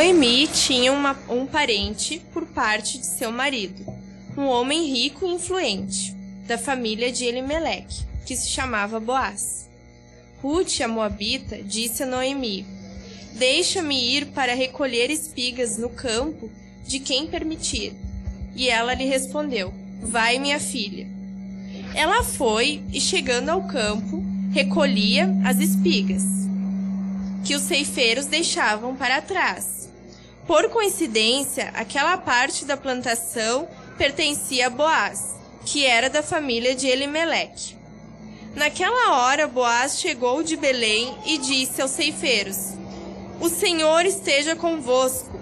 [0.00, 3.84] Noemi tinha uma, um parente por parte de seu marido,
[4.34, 6.16] um homem rico e influente,
[6.46, 9.68] da família de Elimeleque, que se chamava Boaz.
[10.42, 12.64] Ruth, a moabita, disse a Noemi:
[13.34, 16.50] Deixa-me ir para recolher espigas no campo
[16.86, 17.92] de quem permitir.
[18.56, 19.70] E ela lhe respondeu:
[20.00, 21.06] Vai, minha filha.
[21.94, 26.24] Ela foi e, chegando ao campo, recolhia as espigas
[27.44, 29.79] que os ceifeiros deixavam para trás.
[30.50, 37.76] Por coincidência, aquela parte da plantação pertencia a Boaz, que era da família de Elimeleque.
[38.56, 42.72] Naquela hora, Boaz chegou de Belém e disse aos ceifeiros:
[43.40, 45.38] O Senhor esteja convosco.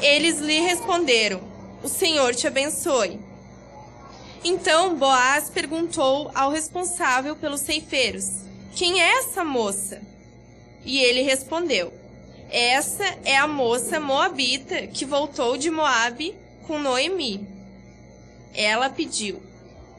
[0.00, 1.40] Eles lhe responderam:
[1.80, 3.20] O Senhor te abençoe.
[4.42, 8.24] Então Boaz perguntou ao responsável pelos ceifeiros:
[8.74, 10.02] Quem é essa moça?
[10.84, 11.97] E ele respondeu:
[12.50, 16.34] Essa é a moça moabita que voltou de Moabe
[16.66, 17.46] com Noemi.
[18.54, 19.42] Ela pediu: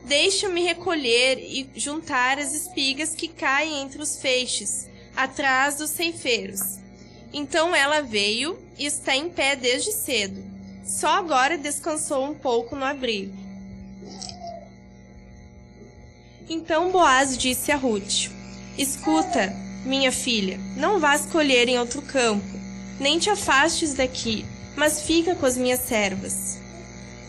[0.05, 6.79] Deixa-me recolher e juntar as espigas que caem entre os feixes, atrás dos ceifeiros.
[7.31, 10.43] Então ela veio e está em pé desde cedo.
[10.83, 13.37] Só agora descansou um pouco no abrigo.
[16.49, 18.31] Então Boaz disse a Ruth:
[18.75, 19.53] Escuta,
[19.89, 22.45] minha filha, não vás colher em outro campo,
[22.99, 24.45] nem te afastes daqui,
[24.75, 26.59] mas fica com as minhas servas.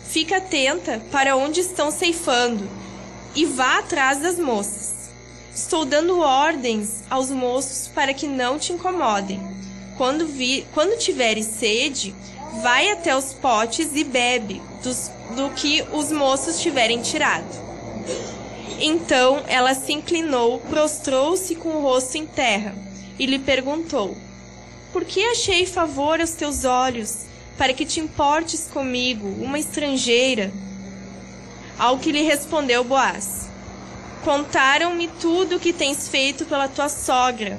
[0.07, 2.69] Fica atenta para onde estão ceifando
[3.35, 5.11] e vá atrás das moças.
[5.55, 9.41] Estou dando ordens aos moços para que não te incomodem.
[9.97, 12.15] Quando, vi, quando tiveres sede,
[12.63, 17.49] vai até os potes e bebe dos, do que os moços tiverem tirado.
[18.79, 22.75] Então ela se inclinou, prostrou-se com o rosto em terra
[23.19, 24.17] e lhe perguntou:
[24.93, 27.27] Por que achei favor aos teus olhos,
[27.59, 30.53] para que te importes comigo, uma estrangeira?
[31.79, 33.49] Ao que lhe respondeu Boaz:
[34.25, 37.59] Contaram-me tudo o que tens feito pela tua sogra,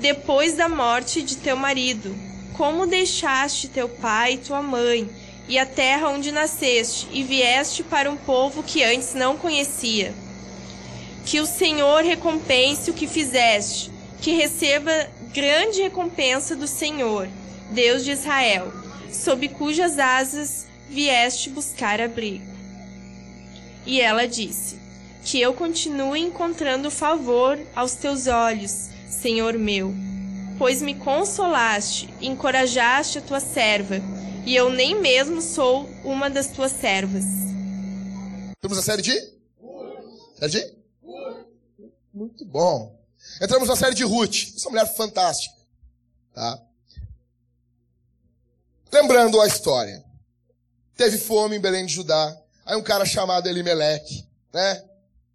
[0.00, 2.14] depois da morte de teu marido,
[2.54, 5.08] como deixaste teu pai e tua mãe,
[5.48, 10.14] e a terra onde nasceste, e vieste para um povo que antes não conhecia.
[11.24, 13.90] Que o Senhor recompense o que fizeste,
[14.20, 17.28] que receba grande recompensa do Senhor,
[17.70, 18.72] Deus de Israel,
[19.12, 22.44] sob cujas asas vieste buscar abrigo.
[23.86, 24.78] E ela disse:
[25.24, 29.94] Que eu continue encontrando favor aos teus olhos, Senhor meu,
[30.58, 34.00] pois me consolaste encorajaste a tua serva,
[34.46, 37.24] e eu nem mesmo sou uma das tuas servas.
[38.60, 39.12] Temos a série de?
[40.38, 40.73] Série de?
[42.12, 42.96] Muito bom.
[43.40, 44.54] Entramos na série de Ruth.
[44.56, 45.54] Essa mulher fantástica.
[46.32, 46.62] Tá?
[48.92, 50.04] Lembrando a história.
[50.96, 52.40] Teve fome em Belém de Judá.
[52.64, 54.84] Aí um cara chamado Elimeleque, né?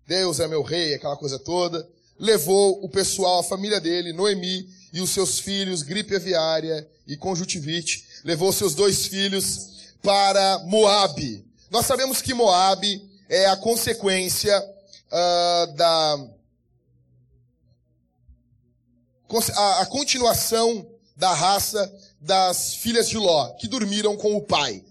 [0.08, 1.88] Deus é meu rei, aquela coisa toda.
[2.18, 8.06] Levou o pessoal, a família dele, Noemi e os seus filhos, gripe aviária e conjuntivite.
[8.24, 11.46] Levou seus dois filhos para Moabe.
[11.70, 14.58] Nós sabemos que Moabe é a consequência
[15.12, 16.30] uh, da
[19.56, 24.84] a, a continuação da raça das filhas de Ló, que dormiram com o pai.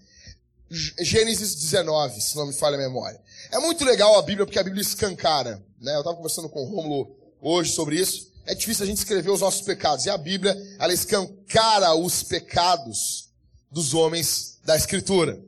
[0.69, 3.19] Gênesis 19, se não me falha a memória.
[3.51, 5.63] É muito legal a Bíblia, porque a Bíblia escancara.
[5.81, 5.95] Né?
[5.95, 8.31] Eu estava conversando com o Romulo hoje sobre isso.
[8.45, 10.05] É difícil a gente escrever os nossos pecados.
[10.05, 13.29] E a Bíblia, ela escancara os pecados
[13.71, 15.39] dos homens da Escritura.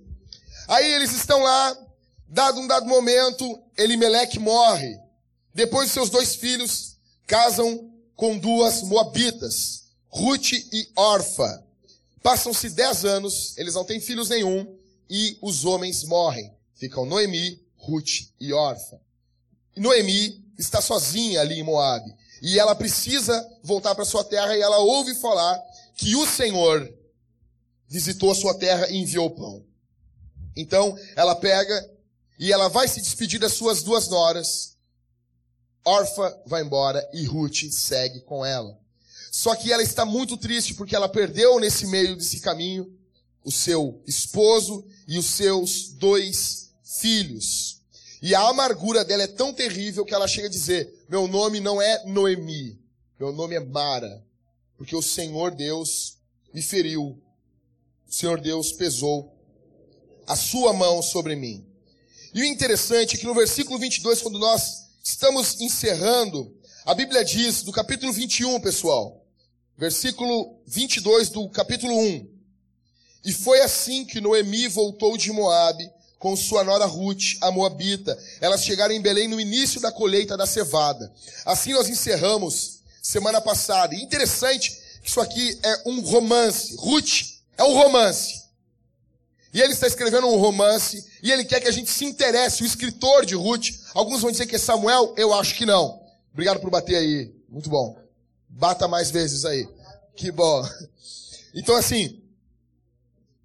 [0.68, 1.78] Aí eles estão lá,
[2.32, 4.98] dado um dado momento, Elimeleque morre.
[5.54, 6.96] Depois seus dois filhos
[7.28, 11.64] casam com duas moabitas, Ruth e Orfa.
[12.24, 14.66] Passam-se dez anos, eles não têm filhos nenhum,
[15.10, 16.54] e os homens morrem.
[16.76, 19.02] Ficam Noemi, Ruth e Orfa.
[19.76, 22.14] Noemi está sozinha ali em Moabe.
[22.42, 25.60] E ela precisa voltar para sua terra e ela ouve falar
[25.96, 26.92] que o Senhor
[27.88, 29.64] visitou a sua terra e enviou pão.
[30.56, 31.90] Então, ela pega
[32.42, 34.72] e ela vai se despedir das suas duas noras
[35.86, 38.78] Orfa vai embora e Ruth segue com ela.
[39.32, 42.92] Só que ela está muito triste porque ela perdeu nesse meio desse caminho
[43.44, 47.80] o seu esposo e os seus dois filhos.
[48.22, 51.82] E a amargura dela é tão terrível que ela chega a dizer: Meu nome não
[51.82, 52.80] é Noemi,
[53.20, 54.24] meu nome é Mara,
[54.78, 56.18] porque o Senhor Deus
[56.54, 57.20] me feriu,
[58.08, 59.36] o Senhor Deus pesou
[60.28, 61.71] a sua mão sobre mim.
[62.34, 66.56] E o interessante é que no versículo 22, quando nós Estamos encerrando.
[66.86, 69.26] A Bíblia diz, do capítulo 21, pessoal.
[69.76, 72.30] versículo 22 do capítulo 1.
[73.26, 75.90] E foi assim que Noemi voltou de Moabe
[76.20, 78.16] com sua nora Ruth, a Moabita.
[78.40, 81.12] Elas chegaram em Belém no início da colheita da cevada.
[81.46, 83.96] Assim nós encerramos semana passada.
[83.96, 86.76] E interessante que isso aqui é um romance.
[86.76, 87.24] Ruth
[87.58, 88.41] é um romance.
[89.54, 92.64] E ele está escrevendo um romance e ele quer que a gente se interesse.
[92.64, 96.02] O escritor de Ruth, alguns vão dizer que é Samuel, eu acho que não.
[96.32, 97.34] Obrigado por bater aí.
[97.50, 97.98] Muito bom.
[98.48, 99.68] Bata mais vezes aí.
[100.16, 100.64] Que bom.
[101.54, 102.22] Então assim,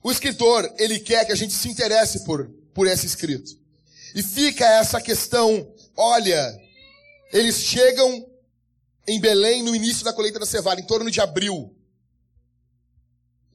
[0.00, 3.58] o escritor, ele quer que a gente se interesse por por esse escrito.
[4.14, 5.66] E fica essa questão,
[5.96, 6.60] olha,
[7.32, 8.26] eles chegam
[9.08, 11.74] em Belém no início da colheita da cevada, em torno de abril.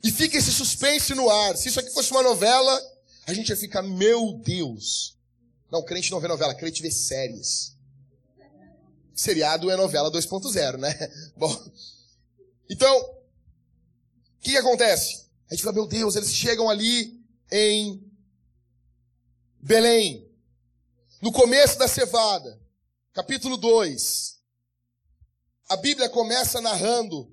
[0.04, 1.56] E fica esse suspense no ar.
[1.56, 2.82] Se isso aqui fosse uma novela,
[3.28, 5.18] a gente ia ficar, meu Deus.
[5.72, 7.76] Não, crente não vê novela, crente vê séries.
[9.14, 10.94] Seriado é novela 2.0, né?
[11.38, 11.72] Bom,
[12.70, 15.26] então, o que, que acontece?
[15.50, 17.22] A gente fala, meu Deus, eles chegam ali
[17.52, 18.02] em
[19.62, 20.28] Belém.
[21.22, 22.60] No começo da cevada,
[23.14, 24.40] capítulo 2,
[25.70, 27.32] a Bíblia começa narrando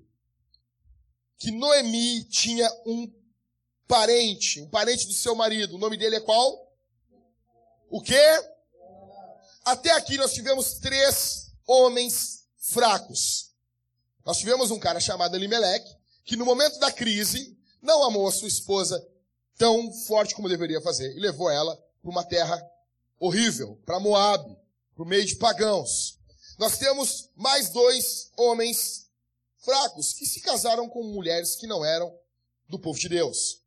[1.38, 3.10] que Noemi tinha um
[3.86, 5.76] parente, um parente do seu marido.
[5.76, 6.68] O nome dele é qual?
[7.88, 8.20] O quê?
[9.64, 13.52] Até aqui nós tivemos três homens fracos.
[14.24, 15.86] Nós tivemos um cara chamado Elimelech,
[16.24, 19.02] que no momento da crise não amou a sua esposa
[19.56, 22.60] tão forte como deveria fazer e levou ela para uma terra
[23.18, 24.44] horrível, para Moab,
[24.94, 26.18] para o meio de pagãos.
[26.58, 29.07] Nós temos mais dois homens
[29.58, 32.14] fracos que se casaram com mulheres que não eram
[32.68, 33.60] do povo de Deus.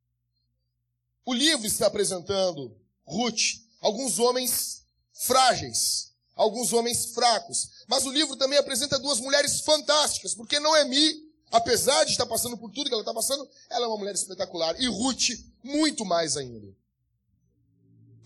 [1.26, 4.84] O livro está apresentando Ruth, alguns homens
[5.14, 7.70] frágeis, alguns homens fracos.
[7.88, 12.72] Mas o livro também apresenta duas mulheres fantásticas, porque Noemi, apesar de estar passando por
[12.72, 14.80] tudo que ela está passando, ela é uma mulher espetacular.
[14.80, 15.30] E Ruth,
[15.64, 16.76] muito mais ainda.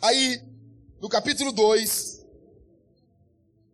[0.01, 0.41] Aí,
[1.01, 2.25] no capítulo 2,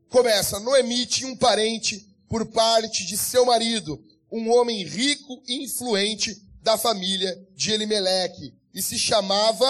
[0.10, 4.02] começa, Noemi tinha um parente por parte de seu marido,
[4.32, 9.68] um homem rico e influente da família de Elimeleque, e se chamava...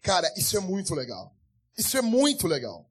[0.00, 1.36] Cara, isso é muito legal.
[1.76, 2.90] Isso é muito legal.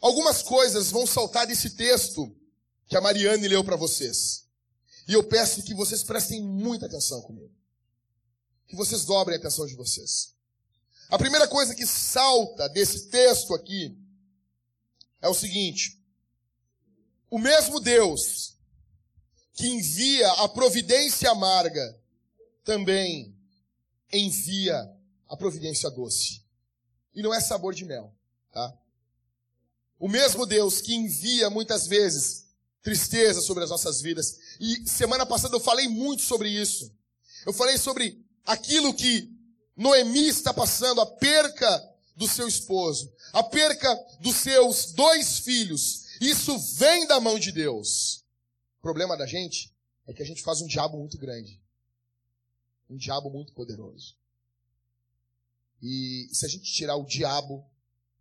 [0.00, 2.34] Algumas coisas vão saltar desse texto
[2.86, 4.46] que a Mariane leu para vocês.
[5.06, 7.52] E eu peço que vocês prestem muita atenção comigo.
[8.66, 10.34] Que vocês dobrem a atenção de vocês.
[11.10, 13.94] A primeira coisa que salta desse texto aqui
[15.20, 15.97] é o seguinte:
[17.30, 18.56] o mesmo Deus
[19.54, 21.98] que envia a providência amarga
[22.64, 23.34] também
[24.12, 24.88] envia
[25.28, 26.42] a providência doce.
[27.14, 28.14] E não é sabor de mel,
[28.52, 28.72] tá?
[29.98, 32.46] O mesmo Deus que envia muitas vezes
[32.82, 34.38] tristeza sobre as nossas vidas.
[34.60, 36.90] E semana passada eu falei muito sobre isso.
[37.44, 39.28] Eu falei sobre aquilo que
[39.76, 41.84] Noemi está passando a perca
[42.16, 46.07] do seu esposo, a perca dos seus dois filhos.
[46.20, 48.24] Isso vem da mão de Deus.
[48.78, 49.72] O problema da gente
[50.06, 51.60] é que a gente faz um diabo muito grande.
[52.88, 54.16] Um diabo muito poderoso.
[55.82, 57.64] E se a gente tirar o diabo,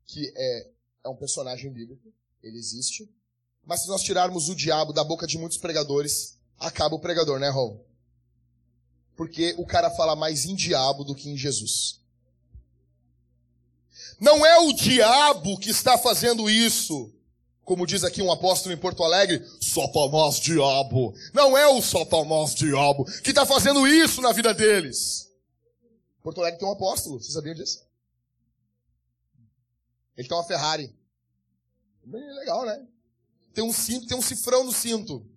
[0.05, 0.69] que é,
[1.05, 2.13] é um personagem bíblico,
[2.43, 3.09] ele existe.
[3.65, 7.49] Mas se nós tirarmos o diabo da boca de muitos pregadores, acaba o pregador, né,
[7.49, 7.83] Ron?
[9.15, 11.99] Porque o cara fala mais em diabo do que em Jesus.
[14.19, 17.13] Não é o diabo que está fazendo isso.
[17.67, 21.13] Como diz aqui um apóstolo em Porto Alegre, Satanás diabo.
[21.33, 25.29] Não é o Satanás diabo que está fazendo isso na vida deles.
[26.23, 27.85] Porto Alegre tem um apóstolo, vocês sabiam disso?
[30.15, 30.95] Ele tem uma Ferrari.
[32.05, 32.87] Bem legal, né?
[33.53, 35.29] Tem um cinto, tem um cifrão no cinto.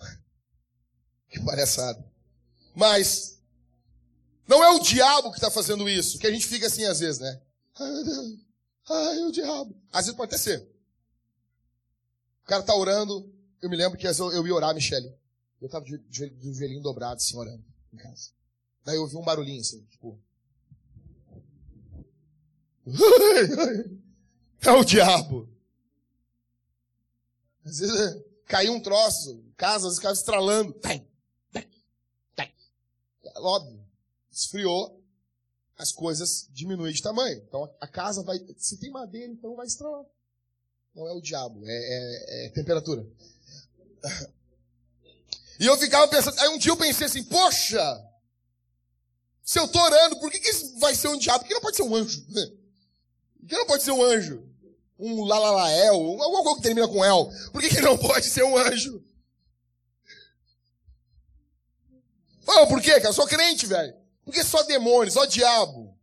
[1.30, 2.04] Que palhaçada.
[2.74, 3.40] Mas
[4.48, 7.20] não é o diabo que está fazendo isso, que a gente fica assim às vezes,
[7.20, 7.40] né?
[8.90, 9.80] Ai, o diabo.
[9.92, 10.71] Às vezes pode até ser.
[12.44, 13.30] O cara tá orando,
[13.60, 15.12] eu me lembro que eu, eu ia orar, Michele.
[15.60, 18.30] Eu tava de, joelhinho dobrado, assim, orando em casa.
[18.84, 20.18] Daí eu ouvi um barulhinho assim, tipo.
[24.64, 25.48] É o diabo.
[27.64, 30.72] Às vezes caiu um troço, casa, às vezes estralando.
[30.74, 31.04] Tem
[33.42, 33.84] óbvio,
[34.30, 35.02] esfriou,
[35.76, 37.42] as coisas diminuem de tamanho.
[37.46, 38.38] Então a casa vai.
[38.56, 40.04] Se tem madeira, então vai estralar.
[40.94, 43.06] Não é o diabo, é, é, é temperatura.
[45.60, 47.80] E eu ficava pensando, aí um dia eu pensei assim, poxa,
[49.44, 51.40] se eu tô orando, por que, que vai ser um diabo?
[51.40, 52.20] Por que não pode ser um anjo?
[53.38, 54.48] Por que não pode ser um anjo?
[54.98, 57.30] Um lalalael, alguma coisa que termina com el.
[57.52, 59.00] Por que, que não pode ser um anjo?
[62.42, 63.08] Fala, por quê, cara?
[63.08, 63.94] Eu sou crente, velho.
[64.24, 65.96] Por que só demônio, só diabo?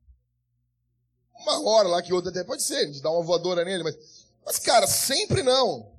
[1.34, 3.96] Uma hora lá que outra até pode ser, a gente dá uma voadora nele, mas
[4.50, 5.92] mas cara, sempre não.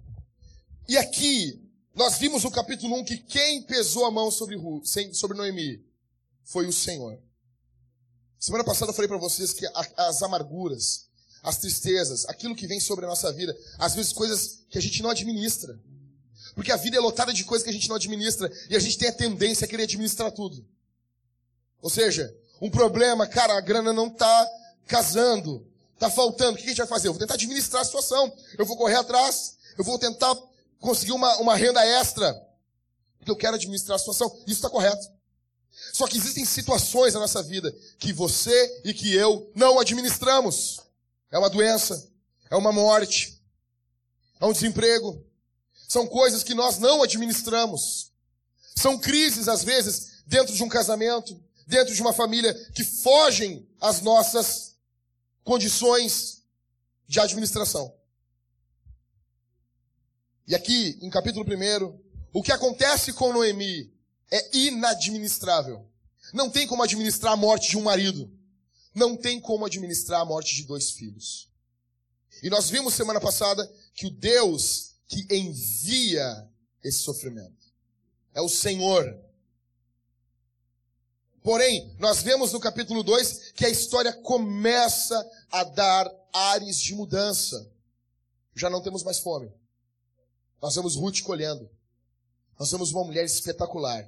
[0.88, 1.62] E aqui,
[1.94, 4.58] nós vimos no capítulo 1 que quem pesou a mão sobre,
[5.12, 5.80] sobre Noemi
[6.42, 7.16] foi o Senhor.
[8.40, 9.64] Semana passada eu falei para vocês que
[9.96, 11.06] as amarguras,
[11.44, 15.00] as tristezas, aquilo que vem sobre a nossa vida, às vezes coisas que a gente
[15.00, 15.78] não administra.
[16.56, 18.98] Porque a vida é lotada de coisas que a gente não administra e a gente
[18.98, 20.66] tem a tendência a querer administrar tudo.
[21.80, 24.50] Ou seja, um problema, cara, a grana não tá
[24.88, 25.69] casando,
[26.00, 26.54] tá faltando.
[26.54, 27.08] O que a gente vai fazer?
[27.08, 28.32] Eu vou tentar administrar a situação.
[28.58, 29.56] Eu vou correr atrás.
[29.76, 30.34] Eu vou tentar
[30.80, 32.34] conseguir uma, uma renda extra.
[33.18, 34.34] Porque eu quero administrar a situação.
[34.46, 35.06] Isso está correto.
[35.92, 40.80] Só que existem situações na nossa vida que você e que eu não administramos.
[41.30, 42.08] É uma doença,
[42.50, 43.40] é uma morte,
[44.40, 45.24] é um desemprego.
[45.86, 48.10] São coisas que nós não administramos.
[48.74, 54.00] São crises, às vezes, dentro de um casamento, dentro de uma família, que fogem às
[54.00, 54.69] nossas
[55.44, 56.42] condições
[57.06, 57.94] de administração.
[60.46, 62.00] E aqui, em capítulo 1,
[62.32, 63.92] o que acontece com Noemi
[64.30, 65.88] é inadministrável.
[66.32, 68.30] Não tem como administrar a morte de um marido.
[68.94, 71.48] Não tem como administrar a morte de dois filhos.
[72.42, 76.48] E nós vimos semana passada que o Deus que envia
[76.82, 77.60] esse sofrimento
[78.34, 79.18] é o Senhor.
[81.42, 87.70] Porém, nós vemos no capítulo 2 que a história começa a dar ares de mudança.
[88.54, 89.50] Já não temos mais fome.
[90.60, 91.68] Nós vemos Ruth colhendo.
[92.58, 94.06] Nós vemos uma mulher espetacular.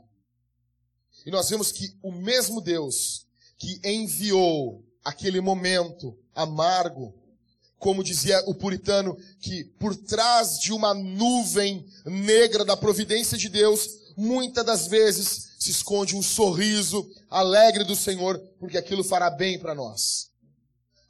[1.25, 3.27] E nós vemos que o mesmo Deus
[3.59, 7.15] que enviou aquele momento amargo,
[7.79, 13.89] como dizia o puritano, que por trás de uma nuvem negra da providência de Deus,
[14.17, 19.75] muitas das vezes se esconde um sorriso alegre do Senhor, porque aquilo fará bem para
[19.75, 20.31] nós.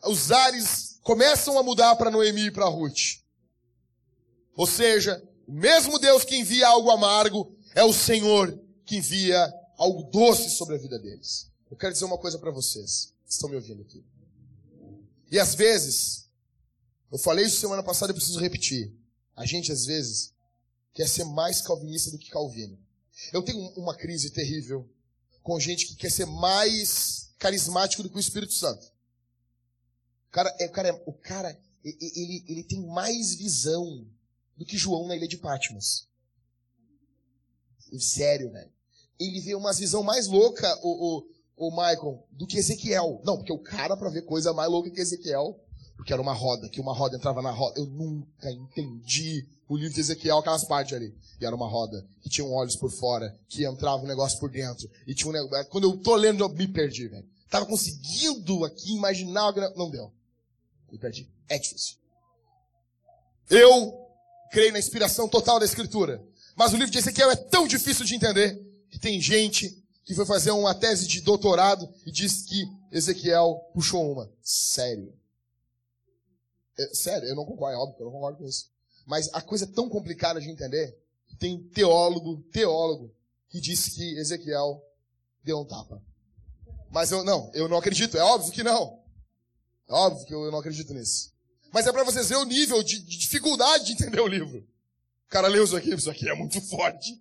[0.04, 3.20] Os ares começam a mudar para Noemi e para Ruth.
[4.54, 10.04] Ou seja, o mesmo Deus que envia algo amargo é o Senhor que envia algo
[10.04, 11.50] doce sobre a vida deles.
[11.70, 13.12] Eu quero dizer uma coisa para vocês.
[13.28, 14.04] Estão me ouvindo aqui?
[15.30, 16.28] E às vezes,
[17.10, 18.94] eu falei isso semana passada e preciso repetir.
[19.34, 20.32] A gente às vezes
[20.92, 22.78] quer ser mais calvinista do que calvino.
[23.32, 24.88] Eu tenho uma crise terrível
[25.42, 28.86] com gente que quer ser mais carismático do que o Espírito Santo.
[30.28, 34.06] O cara, é, o cara, o cara ele, ele tem mais visão
[34.56, 36.06] do que João na ilha de Patmos.
[37.98, 38.72] Sério, velho
[39.24, 41.24] ele vê uma visão mais louca, o,
[41.56, 43.20] o, o Michael, do que Ezequiel.
[43.24, 45.58] Não, porque o cara, para ver coisa mais louca que Ezequiel,
[45.96, 47.78] porque era uma roda, que uma roda entrava na roda.
[47.78, 51.14] Eu nunca entendi o livro de Ezequiel, aquelas partes ali.
[51.40, 54.88] E era uma roda, que tinha olhos por fora, que entrava um negócio por dentro.
[55.06, 55.66] E tinha um negócio.
[55.66, 57.26] Quando eu tô lendo, eu me perdi, velho.
[57.48, 59.52] Tava conseguindo aqui imaginar.
[59.76, 60.12] Não deu.
[60.90, 61.28] Me perdi.
[61.48, 61.96] É difícil.
[63.48, 63.98] Eu
[64.50, 66.22] creio na inspiração total da Escritura.
[66.54, 70.26] Mas o livro de Ezequiel é tão difícil de entender que tem gente que foi
[70.26, 74.30] fazer uma tese de doutorado e disse que Ezequiel puxou uma.
[74.42, 75.12] Sério.
[76.78, 78.70] É, sério, eu não concordo, é óbvio que eu não concordo com isso.
[79.06, 83.14] Mas a coisa é tão complicada de entender que tem teólogo, teólogo,
[83.48, 84.82] que disse que Ezequiel
[85.42, 86.02] deu um tapa.
[86.90, 89.02] Mas eu não, eu não acredito, é óbvio que não.
[89.88, 91.32] É óbvio que eu não acredito nisso.
[91.72, 94.58] Mas é para vocês verem o nível de, de dificuldade de entender o livro.
[95.26, 97.20] O cara leu isso aqui, isso aqui é muito forte.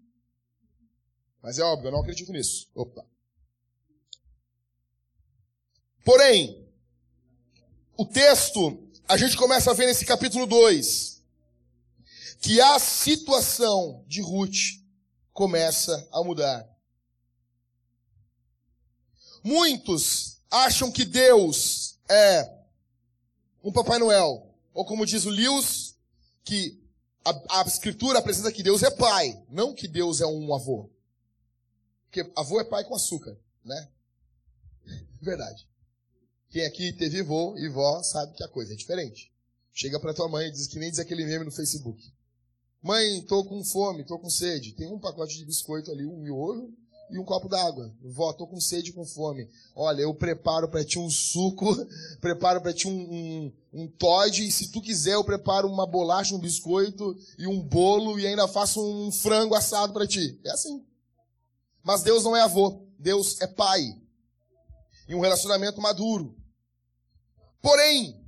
[1.41, 2.70] Mas é óbvio, eu não acredito nisso.
[2.75, 3.05] Opa.
[6.03, 6.67] Porém,
[7.98, 11.21] o texto, a gente começa a ver nesse capítulo 2,
[12.39, 14.79] que a situação de Ruth
[15.33, 16.65] começa a mudar.
[19.43, 22.49] Muitos acham que Deus é
[23.61, 25.97] um Papai Noel, ou como diz o Lewis,
[26.45, 26.81] que
[27.25, 30.89] a, a escritura apresenta que Deus é pai, não que Deus é um avô.
[32.05, 33.89] Porque avô é pai com açúcar, né?
[35.21, 35.67] Verdade.
[36.51, 39.31] Quem aqui teve avô e vó sabe que a coisa é diferente.
[39.72, 42.12] Chega pra tua mãe e diz que nem diz aquele meme no Facebook.
[42.84, 44.74] Mãe, tô com fome, tô com sede.
[44.74, 46.70] Tem um pacote de biscoito ali, um miolo
[47.10, 47.96] e um copo d'água.
[48.01, 49.48] Vó, tô com sede com fome.
[49.74, 51.74] Olha, eu preparo para ti um suco,
[52.20, 53.91] preparo para ti um, um, um
[54.34, 58.46] e se tu quiser eu preparo uma bolacha, um biscoito e um bolo e ainda
[58.46, 60.38] faço um frango assado para ti.
[60.43, 60.84] É assim.
[61.81, 63.98] Mas Deus não é avô, Deus é pai.
[65.08, 66.40] Em um relacionamento maduro.
[67.61, 68.19] Porém,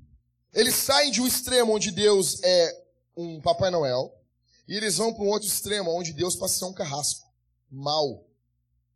[0.53, 2.83] eles saem de um extremo onde Deus é
[3.15, 4.13] um Papai Noel,
[4.67, 7.27] e eles vão para um outro extremo onde Deus passa a ser um carrasco,
[7.69, 8.23] mal,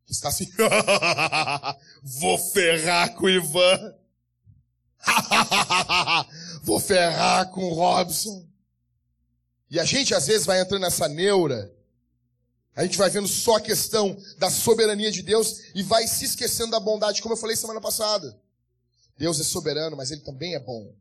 [0.09, 0.49] Está assim.
[2.01, 3.93] Vou ferrar com o Ivan.
[6.63, 8.45] Vou ferrar com o Robson.
[9.69, 11.73] E a gente às vezes vai entrando nessa neura.
[12.73, 16.71] A gente vai vendo só a questão da soberania de Deus e vai se esquecendo
[16.71, 18.39] da bondade, como eu falei semana passada.
[19.17, 20.95] Deus é soberano, mas ele também é bom.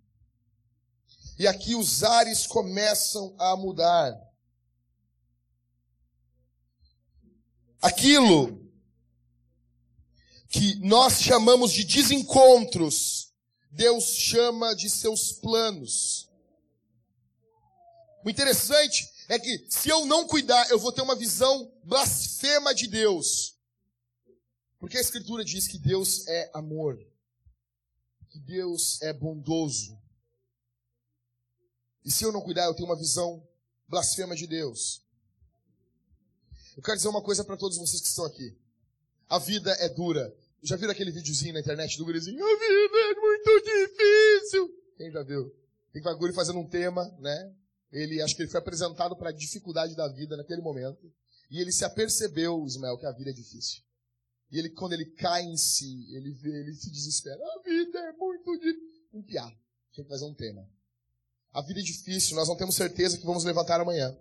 [1.39, 4.19] E aqui os ares começam a mudar.
[7.83, 8.67] Aquilo
[10.49, 13.35] que nós chamamos de desencontros,
[13.71, 16.31] Deus chama de seus planos.
[18.25, 22.87] O interessante é que se eu não cuidar, eu vou ter uma visão blasfema de
[22.87, 23.57] Deus.
[24.79, 26.99] Porque a Escritura diz que Deus é amor,
[28.37, 29.99] que Deus é bondoso.
[32.05, 33.43] E se eu não cuidar, eu tenho uma visão
[33.89, 35.03] blasfema de Deus.
[36.77, 38.55] Eu quero dizer uma coisa para todos vocês que estão aqui.
[39.29, 40.35] A vida é dura.
[40.63, 42.45] Já viram aquele videozinho na internet do gurizinho?
[42.45, 44.69] A vida é muito difícil.
[44.97, 45.51] Quem já viu?
[45.93, 47.55] Tem que guri fazendo um tema, né?
[47.91, 51.11] Ele, acho que ele foi apresentado para a dificuldade da vida naquele momento.
[51.51, 53.83] E ele se apercebeu, Ismael, que a vida é difícil.
[54.51, 57.41] E ele, quando ele cai em si, ele vê, ele se desespera.
[57.43, 58.87] A vida é muito difícil.
[59.13, 59.47] Um piá.
[59.95, 60.69] Tem que fazer um tema.
[61.53, 64.15] A vida é difícil, nós não temos certeza que vamos levantar amanhã.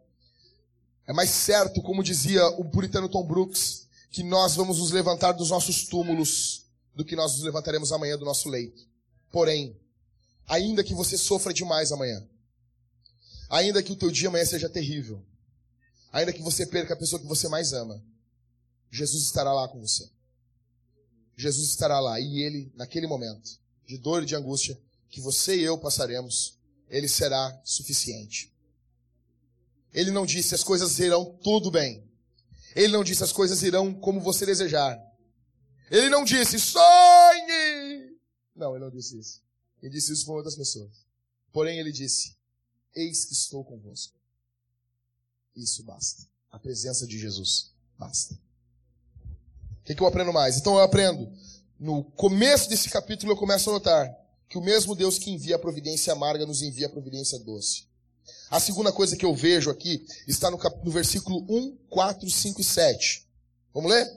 [1.05, 5.50] É mais certo, como dizia o puritano Tom Brooks, que nós vamos nos levantar dos
[5.50, 6.65] nossos túmulos
[6.96, 8.88] do que nós nos levantaremos amanhã do nosso leito.
[9.32, 9.77] Porém,
[10.48, 12.25] ainda que você sofra demais amanhã,
[13.50, 15.24] ainda que o teu dia amanhã seja terrível,
[16.12, 18.02] ainda que você perca a pessoa que você mais ama,
[18.89, 20.10] Jesus estará lá com você.
[21.36, 25.63] Jesus estará lá e ele, naquele momento de dor e de angústia que você e
[25.63, 26.58] eu passaremos,
[26.89, 28.54] ele será suficiente.
[29.93, 32.04] Ele não disse as coisas irão tudo bem.
[32.76, 35.00] Ele não disse as coisas irão como você desejar.
[35.89, 38.17] Ele não disse sonhe.
[38.56, 39.41] Não, ele não disse isso.
[39.82, 41.06] Ele disse isso com outras pessoas.
[41.54, 42.36] Porém, ele disse:
[42.93, 44.19] Eis que estou convosco.
[45.56, 46.28] Isso basta.
[46.52, 48.38] A presença de Jesus basta.
[49.86, 50.58] O que, que eu aprendo mais?
[50.58, 51.32] Então eu aprendo.
[51.80, 54.12] No começo desse capítulo eu começo a notar
[54.50, 57.86] que o mesmo Deus que envia a providência amarga nos envia a providência doce.
[58.50, 60.76] A segunda coisa que eu vejo aqui está no, cap...
[60.84, 63.28] no versículo 1, 4, 5 e 7.
[63.71, 64.12] Vamos ler?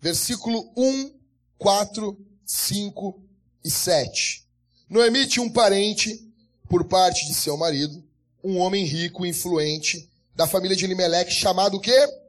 [0.00, 1.12] Versículo 1,
[1.58, 3.22] 4, 5
[3.64, 4.46] e 7.
[4.88, 6.32] Noemi tinha um parente,
[6.68, 8.04] por parte de seu marido,
[8.44, 12.21] um homem rico e influente, da família de Elimelech, chamado o quê?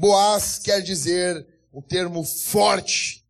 [0.00, 3.22] Boaz quer dizer o termo forte.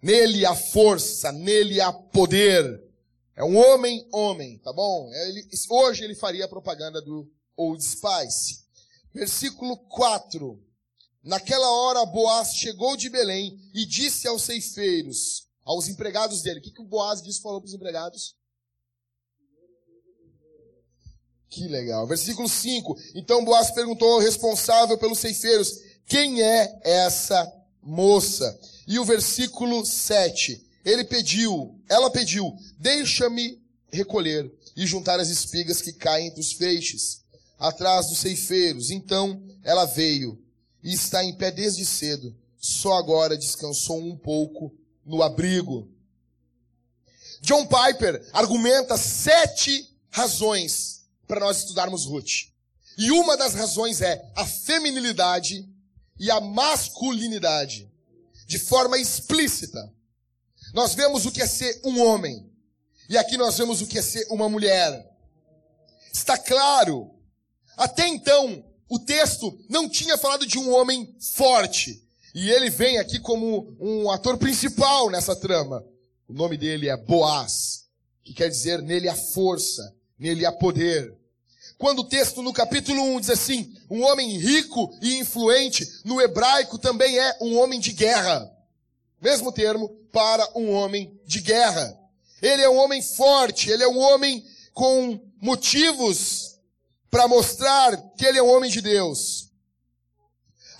[0.00, 2.80] Nele há força, nele há poder.
[3.34, 5.12] É um homem, homem, tá bom?
[5.12, 8.60] Ele, hoje ele faria a propaganda do Old Spice.
[9.12, 10.62] Versículo 4.
[11.24, 16.60] Naquela hora Boaz chegou de Belém e disse aos ceifeiros, aos empregados dele.
[16.60, 18.36] O que, que o Boaz disse falou para os empregados?
[21.50, 22.06] Que legal.
[22.06, 22.96] Versículo 5.
[23.16, 28.58] Então Boaz perguntou ao responsável pelos ceifeiros: Quem é essa moça?
[28.86, 30.64] E o versículo 7.
[30.82, 33.60] Ele pediu, ela pediu, deixa-me
[33.92, 37.20] recolher e juntar as espigas que caem entre os feixes,
[37.58, 38.90] atrás dos ceifeiros.
[38.90, 40.42] Então ela veio
[40.82, 42.34] e está em pé desde cedo.
[42.58, 45.86] Só agora descansou um pouco no abrigo.
[47.42, 52.48] John Piper argumenta sete razões para nós estudarmos Ruth.
[52.96, 55.68] E uma das razões é a feminilidade
[56.18, 57.90] e a masculinidade,
[58.46, 59.92] de forma explícita.
[60.74, 62.50] Nós vemos o que é ser um homem.
[63.08, 65.06] E aqui nós vemos o que é ser uma mulher.
[66.12, 67.10] Está claro.
[67.76, 72.02] Até então, o texto não tinha falado de um homem forte.
[72.34, 75.84] E ele vem aqui como um ator principal nessa trama.
[76.28, 77.86] O nome dele é Boaz,
[78.22, 81.17] que quer dizer nele há força, nele há poder.
[81.78, 86.76] Quando o texto no capítulo 1 diz assim, um homem rico e influente, no hebraico
[86.76, 88.52] também é um homem de guerra.
[89.20, 91.96] Mesmo termo para um homem de guerra.
[92.42, 96.58] Ele é um homem forte, ele é um homem com motivos
[97.08, 99.48] para mostrar que ele é um homem de Deus.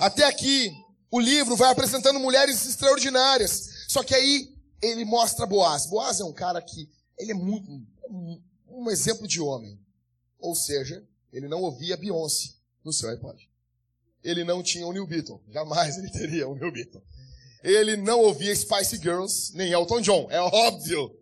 [0.00, 0.72] Até aqui,
[1.10, 3.86] o livro vai apresentando mulheres extraordinárias.
[3.86, 5.86] Só que aí ele mostra Boaz.
[5.86, 7.70] Boaz é um cara que ele é muito
[8.10, 9.78] um, um exemplo de homem.
[10.38, 12.50] Ou seja, ele não ouvia Beyoncé
[12.84, 13.48] no seu iPod.
[14.22, 15.40] Ele não tinha o New Beatle.
[15.50, 17.02] Jamais ele teria o New Beatle.
[17.62, 21.14] Ele não ouvia Spice Girls, nem Elton John, é óbvio.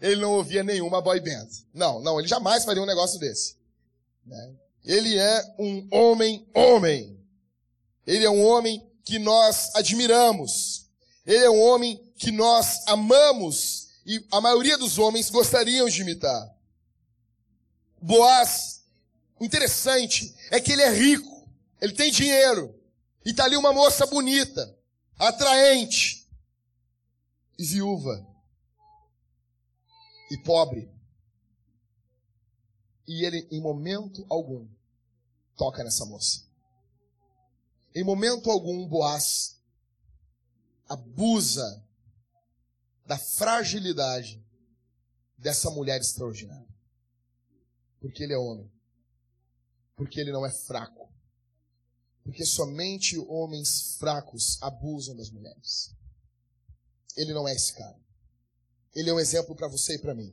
[0.00, 1.48] Ele não ouvia nenhuma boy band.
[1.72, 3.56] Não, não, ele jamais faria um negócio desse.
[4.24, 4.54] Né?
[4.84, 7.18] Ele é um homem, homem.
[8.06, 10.86] Ele é um homem que nós admiramos.
[11.26, 16.55] Ele é um homem que nós amamos e a maioria dos homens gostariam de imitar.
[18.00, 18.84] Boaz,
[19.40, 21.48] interessante é que ele é rico,
[21.80, 22.74] ele tem dinheiro,
[23.24, 24.76] e tá ali uma moça bonita,
[25.18, 26.28] atraente,
[27.58, 28.26] e viúva,
[30.30, 30.90] e pobre.
[33.06, 34.66] E ele, em momento algum,
[35.56, 36.44] toca nessa moça.
[37.94, 39.56] Em momento algum, Boaz
[40.88, 41.84] abusa
[43.04, 44.44] da fragilidade
[45.38, 46.65] dessa mulher extraordinária.
[48.06, 48.70] Porque ele é homem.
[49.96, 51.12] Porque ele não é fraco.
[52.22, 55.92] Porque somente homens fracos abusam das mulheres.
[57.16, 57.98] Ele não é esse cara.
[58.94, 60.32] Ele é um exemplo para você e para mim.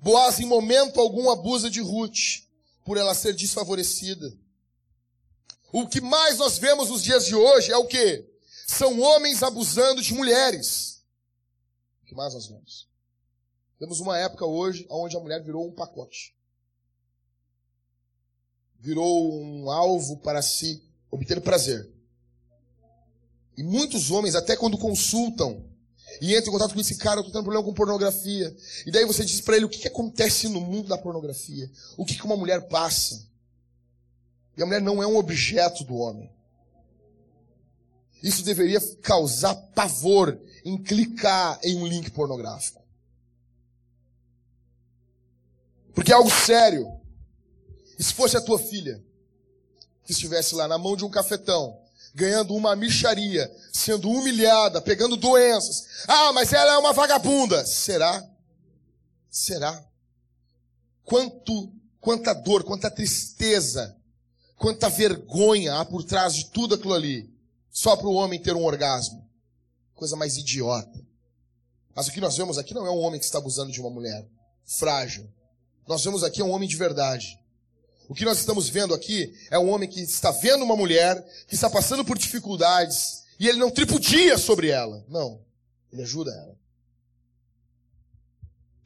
[0.00, 2.48] Boaz em momento algum abusa de Ruth
[2.82, 4.34] por ela ser desfavorecida.
[5.70, 8.24] O que mais nós vemos nos dias de hoje é o que?
[8.66, 11.04] São homens abusando de mulheres.
[12.02, 12.93] O que mais nós vemos?
[13.78, 16.34] Temos uma época hoje onde a mulher virou um pacote.
[18.78, 21.90] Virou um alvo para se obter prazer.
[23.56, 25.64] E muitos homens, até quando consultam
[26.20, 28.54] e entram em contato com esse cara, eu tô tendo problema com pornografia.
[28.86, 31.70] E daí você diz para ele o que, que acontece no mundo da pornografia.
[31.96, 33.26] O que, que uma mulher passa.
[34.56, 36.30] E a mulher não é um objeto do homem.
[38.22, 42.83] Isso deveria causar pavor em clicar em um link pornográfico.
[45.94, 46.86] Porque é algo sério.
[47.98, 49.02] E se fosse a tua filha,
[50.04, 51.78] que estivesse lá na mão de um cafetão,
[52.14, 56.04] ganhando uma micharia, sendo humilhada, pegando doenças.
[56.06, 57.64] Ah, mas ela é uma vagabunda.
[57.64, 58.24] Será?
[59.30, 59.84] Será?
[61.04, 63.96] Quanto, quanta dor, quanta tristeza,
[64.56, 67.30] quanta vergonha há por trás de tudo aquilo ali,
[67.70, 69.28] só para o homem ter um orgasmo.
[69.94, 71.04] Coisa mais idiota.
[71.94, 73.90] Mas o que nós vemos aqui não é um homem que está abusando de uma
[73.90, 74.26] mulher
[74.64, 75.28] frágil.
[75.86, 77.38] Nós vemos aqui um homem de verdade.
[78.08, 81.54] O que nós estamos vendo aqui é um homem que está vendo uma mulher que
[81.54, 85.04] está passando por dificuldades e ele não tripudia sobre ela.
[85.08, 85.40] Não.
[85.92, 86.56] Ele ajuda ela.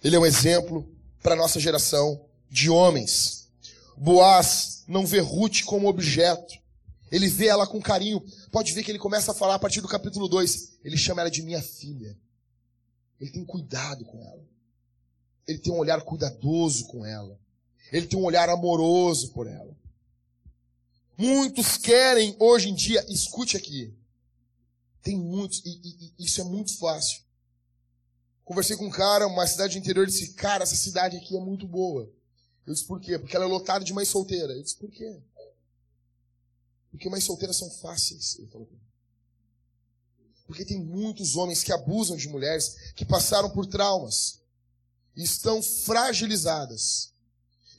[0.02, 0.88] Ele é um exemplo
[1.22, 3.48] para a nossa geração de homens.
[3.96, 6.54] Boaz não vê Ruth como objeto.
[7.10, 8.24] Ele vê ela com carinho.
[8.52, 10.78] Pode ver que ele começa a falar a partir do capítulo 2.
[10.84, 12.16] Ele chama ela de minha filha.
[13.20, 14.46] Ele tem cuidado com ela.
[15.48, 17.40] Ele tem um olhar cuidadoso com ela.
[17.90, 19.74] Ele tem um olhar amoroso por ela.
[21.16, 23.96] Muitos querem hoje em dia, escute aqui.
[25.02, 27.22] Tem muitos, e, e, e isso é muito fácil.
[28.44, 32.12] Conversei com um cara, uma cidade interior, disse, cara, essa cidade aqui é muito boa.
[32.66, 33.18] Eu disse, por quê?
[33.18, 34.54] Porque ela é lotada de mães solteiras.
[34.54, 35.18] Eu disse, por quê?
[36.90, 38.38] Porque mães solteiras são fáceis.
[38.38, 38.68] Ele falou.
[40.46, 44.38] Porque tem muitos homens que abusam de mulheres que passaram por traumas
[45.22, 47.12] estão fragilizadas.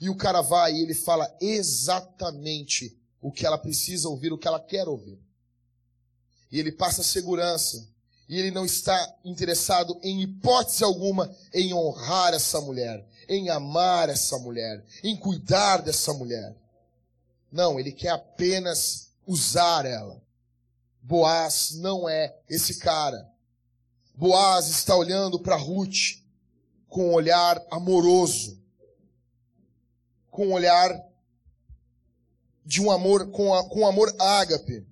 [0.02, 4.48] E o cara vai e ele fala exatamente o que ela precisa ouvir, o que
[4.48, 5.20] ela quer ouvir.
[6.52, 7.88] E ele passa segurança.
[8.28, 14.38] E ele não está interessado em hipótese alguma em honrar essa mulher, em amar essa
[14.38, 16.56] mulher, em cuidar dessa mulher.
[17.52, 20.22] Não, ele quer apenas usar ela.
[21.02, 23.28] Boaz não é esse cara.
[24.14, 26.20] Boaz está olhando para Ruth
[26.90, 28.60] com um olhar amoroso
[30.40, 30.98] com um olhar
[32.66, 34.88] de um amor, com, a, com amor ágape.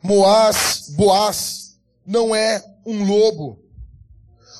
[0.00, 3.60] Moás, Boaz não é um lobo.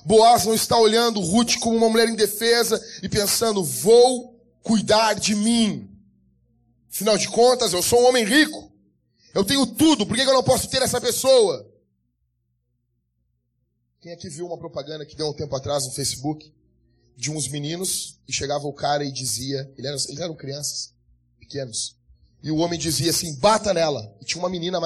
[0.04, 5.88] Boaz não está olhando Ruth como uma mulher indefesa e pensando, vou cuidar de mim.
[6.90, 8.72] Afinal de contas, eu sou um homem rico.
[9.34, 11.68] Eu tenho tudo, por que eu não posso ter essa pessoa?
[14.00, 16.52] Quem aqui viu uma propaganda que deu um tempo atrás no Facebook
[17.16, 20.94] de uns meninos e chegava o cara e dizia, eles eram, crianças,
[21.38, 21.96] pequenos,
[22.42, 24.14] e o homem dizia assim, bata nela.
[24.20, 24.78] E tinha uma menina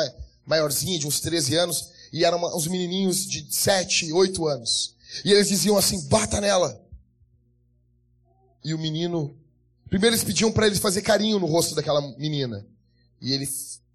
[0.46, 4.96] maiorzinha, de uns 13 anos, e eram uns menininhos de 7, 8 anos.
[5.24, 6.81] E eles diziam assim, bata nela.
[8.64, 9.37] E o menino,
[9.88, 12.66] primeiro eles pediam para ele fazer carinho no rosto daquela menina.
[13.20, 13.46] E ele,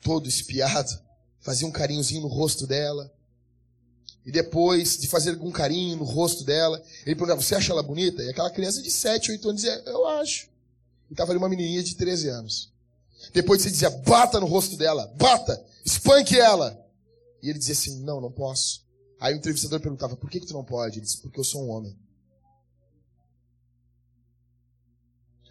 [0.01, 0.99] todo espiado,
[1.39, 3.11] fazia um carinhozinho no rosto dela.
[4.25, 8.21] E depois de fazer algum carinho no rosto dela, ele perguntava, você acha ela bonita?
[8.21, 10.49] E aquela criança de 7, 8 anos dizia, eu acho.
[11.09, 12.71] E estava ali uma menininha de 13 anos.
[13.33, 16.77] Depois você dizia, bata no rosto dela, bata, espanque ela.
[17.41, 18.85] E ele dizia assim, não, não posso.
[19.19, 20.95] Aí o entrevistador perguntava, por que, que tu não pode?
[20.97, 21.97] Ele disse, porque eu sou um homem.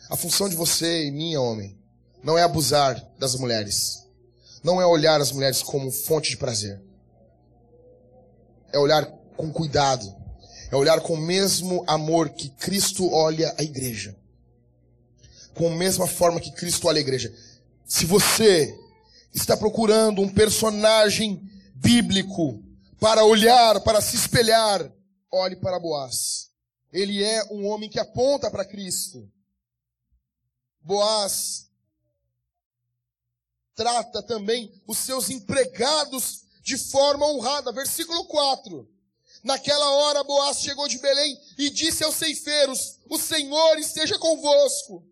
[0.09, 1.77] A função de você e minha, homem,
[2.23, 4.06] não é abusar das mulheres.
[4.67, 6.83] Não é olhar as mulheres como fonte de prazer.
[8.73, 10.13] É olhar com cuidado.
[10.73, 14.19] É olhar com o mesmo amor que Cristo olha a igreja.
[15.55, 17.33] Com a mesma forma que Cristo olha a igreja.
[17.85, 18.77] Se você
[19.33, 22.61] está procurando um personagem bíblico
[22.99, 24.93] para olhar, para se espelhar,
[25.31, 26.51] olhe para Boaz.
[26.93, 29.31] Ele é um homem que aponta para Cristo.
[30.83, 31.66] Boaz
[33.77, 37.71] trata também os seus empregados de forma honrada.
[37.71, 38.89] Versículo 4.
[39.45, 45.07] Naquela hora Boaz chegou de Belém e disse aos ceifeiros: O Senhor esteja convosco.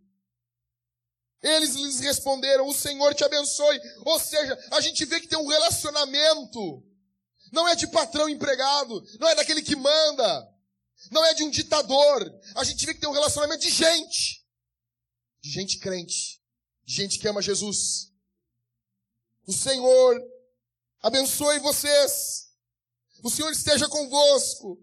[1.40, 3.80] Eles lhes responderam: O Senhor te abençoe.
[4.04, 6.82] Ou seja, a gente vê que tem um relacionamento.
[7.52, 10.48] Não é de patrão empregado, não é daquele que manda,
[11.12, 12.34] não é de um ditador.
[12.56, 14.44] A gente vê que tem um relacionamento de gente.
[15.40, 16.40] De gente crente,
[16.84, 18.13] de gente que ama Jesus.
[19.46, 20.20] O Senhor
[21.02, 22.50] abençoe vocês.
[23.22, 24.78] O Senhor esteja convosco.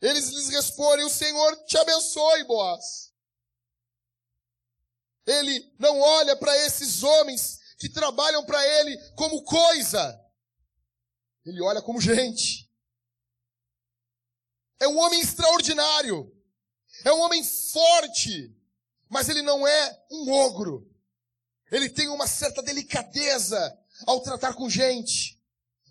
[0.00, 3.12] Eles lhes respondem: O Senhor te abençoe, Boaz.
[5.26, 10.18] Ele não olha para esses homens que trabalham para ele como coisa.
[11.44, 12.70] Ele olha como gente.
[14.78, 16.34] É um homem extraordinário.
[17.04, 18.54] É um homem forte.
[19.08, 20.89] Mas ele não é um ogro.
[21.70, 25.38] Ele tem uma certa delicadeza ao tratar com gente.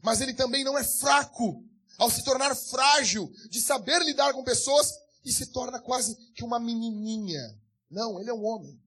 [0.01, 1.63] Mas ele também não é fraco
[1.97, 6.59] ao se tornar frágil de saber lidar com pessoas e se torna quase que uma
[6.59, 7.57] menininha.
[7.89, 8.81] Não, ele é um homem.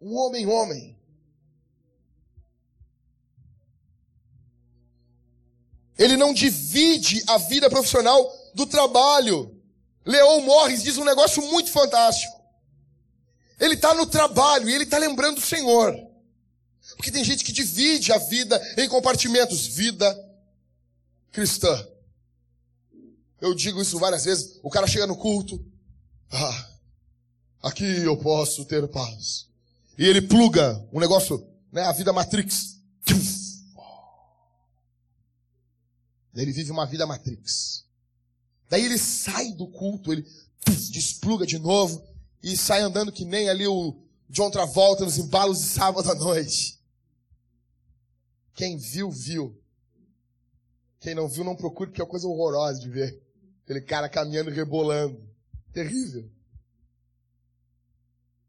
[0.00, 0.98] Um homem, homem.
[5.96, 9.60] Ele não divide a vida profissional do trabalho.
[10.04, 12.37] Leon Morris diz um negócio muito fantástico.
[13.58, 15.94] Ele está no trabalho e ele está lembrando do Senhor.
[16.96, 19.66] Porque tem gente que divide a vida em compartimentos.
[19.66, 20.16] Vida
[21.32, 21.86] cristã.
[23.40, 24.58] Eu digo isso várias vezes.
[24.62, 25.64] O cara chega no culto.
[26.30, 26.68] Ah,
[27.62, 29.48] aqui eu posso ter paz.
[29.98, 31.82] E ele pluga um negócio, né?
[31.82, 32.78] A vida Matrix.
[36.32, 37.84] Daí ele vive uma vida Matrix.
[38.70, 40.24] Daí ele sai do culto, ele
[40.90, 42.06] despluga de novo
[42.42, 43.96] e sai andando que nem ali o
[44.28, 46.78] John Travolta nos embalos de sábado à noite.
[48.54, 49.56] Quem viu, viu.
[51.00, 53.22] Quem não viu, não procure, porque é uma coisa horrorosa de ver.
[53.64, 55.20] Aquele cara caminhando e rebolando.
[55.72, 56.28] Terrível.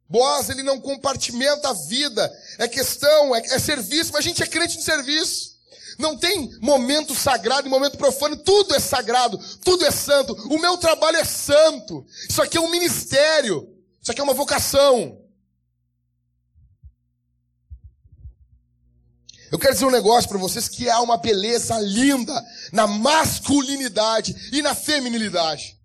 [0.10, 2.32] Boaz, ele não compartimenta a vida.
[2.58, 5.60] É questão, é, é serviço, mas a gente é crente no serviço.
[6.00, 10.34] Não tem momento sagrado e momento profano, tudo é sagrado, tudo é santo.
[10.50, 12.06] O meu trabalho é santo.
[12.28, 13.79] Isso aqui é um ministério.
[14.02, 15.22] Isso aqui é uma vocação.
[19.52, 22.34] Eu quero dizer um negócio para vocês que há uma beleza linda
[22.72, 25.78] na masculinidade e na feminilidade.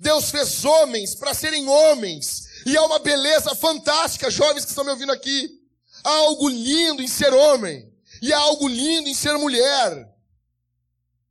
[0.00, 2.44] Deus fez homens para serem homens.
[2.66, 5.60] E há uma beleza fantástica, jovens que estão me ouvindo aqui.
[6.02, 7.92] Há algo lindo em ser homem.
[8.20, 10.12] E há algo lindo em ser mulher.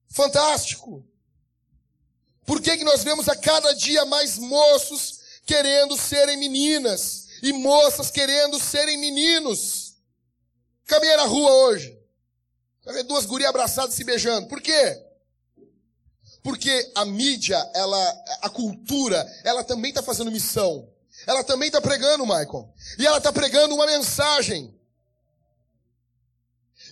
[0.09, 1.05] Fantástico.
[2.45, 8.09] Por que, que nós vemos a cada dia mais moços querendo serem meninas e moças
[8.09, 9.95] querendo serem meninos?
[10.85, 11.97] Caminhei na rua hoje.
[12.85, 14.47] Vai duas gurias abraçadas se beijando.
[14.47, 15.01] Por quê?
[16.41, 20.89] Porque a mídia, ela, a cultura, ela também está fazendo missão.
[21.25, 22.73] Ela também está pregando, Michael.
[22.99, 24.77] E ela está pregando uma mensagem.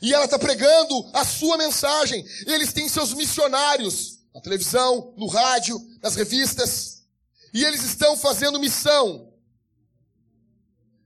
[0.01, 2.25] E ela está pregando a sua mensagem.
[2.47, 6.90] Eles têm seus missionários na televisão, no rádio, nas revistas.
[7.53, 9.31] E eles estão fazendo missão.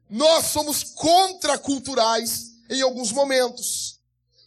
[0.09, 3.99] Nós somos contraculturais em alguns momentos.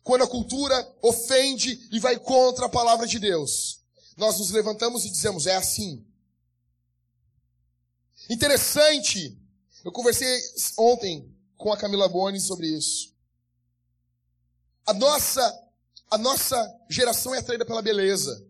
[0.02, 3.80] Quando a cultura ofende e vai contra a palavra de Deus.
[4.16, 6.04] Nós nos levantamos e dizemos, é assim.
[8.30, 9.36] Interessante.
[9.84, 10.40] Eu conversei
[10.76, 13.14] ontem com a Camila Boni sobre isso.
[14.86, 15.68] A nossa,
[16.10, 18.47] a nossa geração é atraída pela beleza.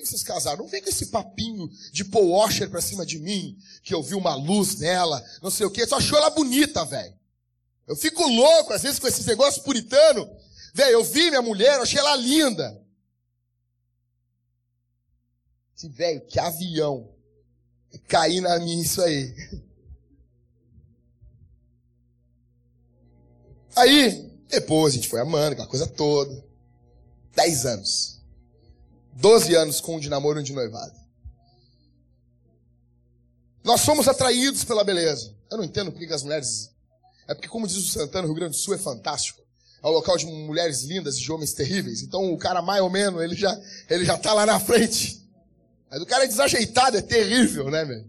[0.00, 0.64] Que vocês casaram?
[0.64, 4.14] Não vem com esse papinho de Paul Washer pra cima de mim, que eu vi
[4.14, 5.86] uma luz nela, não sei o quê.
[5.86, 7.14] Só achou ela bonita, velho.
[7.86, 10.28] Eu fico louco, às vezes, com esses negócios puritano.
[10.74, 12.82] Velho, eu vi minha mulher, eu achei ela linda.
[15.82, 17.14] Velho, que avião.
[18.08, 19.34] Cair na minha isso aí.
[23.76, 26.44] Aí, depois a gente foi amando, aquela coisa toda.
[27.34, 28.13] Dez anos.
[29.14, 30.94] Doze anos com um de namoro e um de noivado.
[33.62, 35.34] Nós somos atraídos pela beleza.
[35.50, 36.70] Eu não entendo porque as mulheres.
[37.26, 39.40] É porque, como diz o Santana, o Rio Grande do Sul é fantástico.
[39.82, 42.02] É o local de mulheres lindas e de homens terríveis.
[42.02, 45.22] Então o cara mais ou menos, ele já, ele já tá lá na frente.
[45.90, 48.04] Mas o cara é desajeitado, é terrível, né, meu?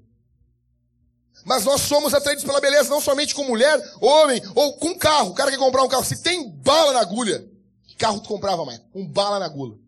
[1.46, 5.30] Mas nós somos atraídos pela beleza, não somente com mulher, homem, ou com carro.
[5.30, 6.04] O cara quer comprar um carro.
[6.04, 7.48] Se tem bala na agulha,
[7.86, 8.82] que carro tu comprava, mais?
[8.94, 9.85] Um bala na agulha.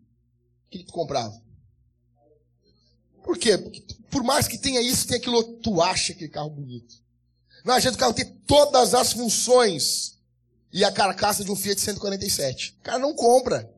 [0.70, 1.40] Que tu comprava?
[3.22, 3.58] Por quê?
[3.58, 6.94] Porque por mais que tenha isso, tem aquilo, tu acha aquele carro bonito.
[7.64, 10.18] Não adianta o carro ter todas as funções
[10.72, 12.76] e a carcaça de um Fiat 147.
[12.80, 13.70] O cara não compra.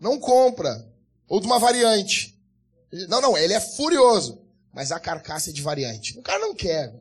[0.00, 0.88] Não compra.
[1.28, 2.38] Ou de uma variante.
[3.08, 6.18] Não, não, ele é furioso mas a carcaça é de variante.
[6.18, 6.94] O cara não quer.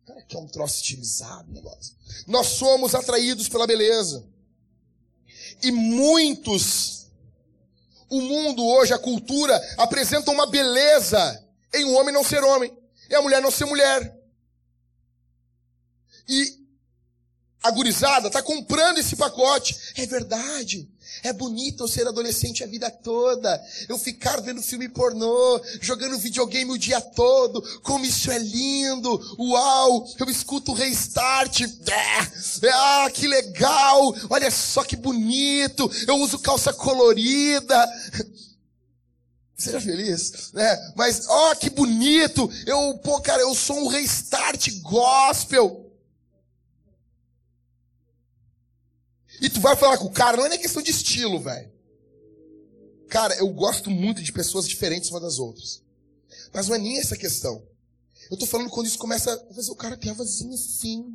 [0.00, 1.92] O cara quer um troço estilizado, negócio.
[2.24, 4.24] Nós somos atraídos pela beleza.
[5.60, 7.01] E muitos,
[8.12, 12.70] o mundo hoje, a cultura, apresenta uma beleza em um homem não ser homem,
[13.08, 14.14] e a mulher não ser mulher.
[16.28, 16.58] E
[17.62, 19.74] a gurizada está comprando esse pacote.
[19.96, 20.91] É verdade.
[21.22, 23.62] É bonito eu ser adolescente a vida toda.
[23.88, 27.62] Eu ficar vendo filme pornô, jogando videogame o dia todo.
[27.80, 29.36] Como isso é lindo.
[29.38, 30.06] Uau!
[30.18, 31.62] Eu escuto o restart.
[31.62, 34.14] É, ah, que legal!
[34.30, 35.90] Olha só que bonito.
[36.06, 37.88] Eu uso calça colorida.
[39.56, 40.92] Seja feliz, né?
[40.96, 42.50] Mas, ó, oh, que bonito!
[42.66, 45.81] Eu, pô, cara, eu sou um restart gospel.
[49.42, 51.68] E tu vai falar com o cara, não é nem questão de estilo, velho.
[53.08, 55.82] Cara, eu gosto muito de pessoas diferentes umas das outras.
[56.54, 57.60] Mas não é nem essa questão.
[58.30, 59.34] Eu tô falando quando isso começa
[59.68, 61.12] o cara tem a vozinha assim.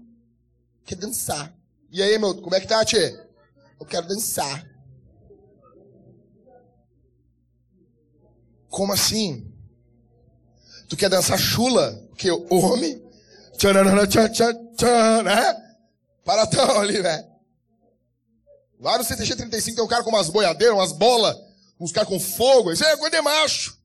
[0.85, 1.55] Quer dançar.
[1.89, 3.17] E aí, meu, como é que tá, Tchê?
[3.79, 4.69] Eu quero dançar.
[8.69, 9.49] Como assim?
[10.89, 11.93] Tu quer dançar chula?
[12.09, 13.01] Porque homem.
[13.57, 15.77] Tchan, né?
[16.25, 17.36] Paratão ali, velho.
[18.79, 21.35] Lá no CTG 35 tem um cara com umas boiadeiras, umas bolas,
[21.79, 22.71] uns caras com fogo.
[22.71, 23.77] Isso é coisa de macho.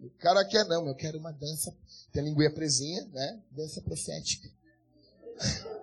[0.00, 1.74] O cara quer, não, eu quero uma dança.
[2.12, 3.40] Tem a linguinha presinha, né?
[3.50, 4.48] Dança profética.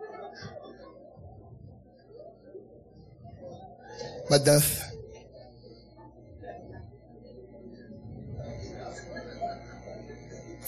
[4.30, 4.92] Uma dança.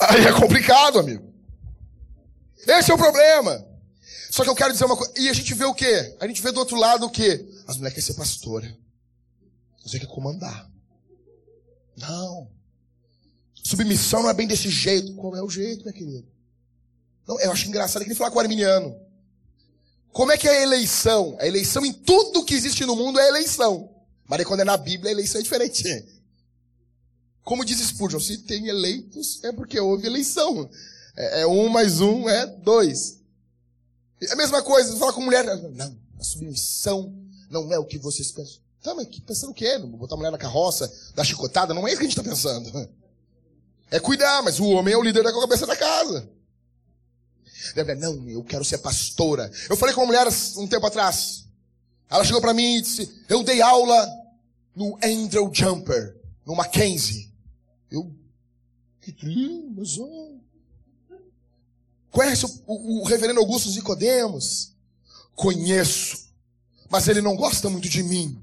[0.02, 1.34] Aí é complicado, amigo.
[2.68, 3.66] Esse é o problema.
[4.34, 5.14] Só que eu quero dizer uma coisa.
[5.16, 6.18] E a gente vê o quê?
[6.20, 7.46] A gente vê do outro lado o quê?
[7.68, 8.76] As mulheres querem ser pastora.
[9.86, 10.68] Você quer comandar.
[11.96, 12.50] Não.
[13.64, 15.14] Submissão não é bem desse jeito.
[15.14, 16.28] Qual é o jeito, minha querida?
[17.28, 19.00] Não, eu acho engraçado que ele falar com o arminiano.
[20.12, 21.38] Como é que é a eleição?
[21.40, 23.88] A eleição em tudo que existe no mundo é eleição.
[24.26, 25.84] Mas quando é na Bíblia, a eleição é diferente.
[27.44, 30.68] Como diz Spurgeon, se tem eleitos, é porque houve eleição.
[31.16, 33.22] É, é um mais um é dois.
[34.30, 35.46] É a mesma coisa, fala com mulher.
[35.46, 37.14] Não, a submissão
[37.50, 38.62] não é o que vocês pensam.
[38.82, 39.78] Tá, mas pensando o quê?
[39.78, 41.74] Botar a mulher na carroça, dar chicotada?
[41.74, 42.90] Não é isso que a gente está pensando.
[43.90, 46.28] É cuidar, mas o homem é o líder da cabeça da casa.
[48.00, 49.50] Não, eu quero ser pastora.
[49.70, 51.48] Eu falei com uma mulher um tempo atrás.
[52.10, 54.10] Ela chegou para mim e disse: Eu dei aula
[54.76, 57.32] no Andrew Jumper, no Mackenzie.
[57.90, 58.12] Eu,
[59.00, 60.33] que lindo, mas oh,
[62.14, 64.72] Conhece o, o, o reverendo Augusto Nicodemos?
[65.36, 66.28] Conheço.
[66.88, 68.40] Mas ele não gosta muito de mim.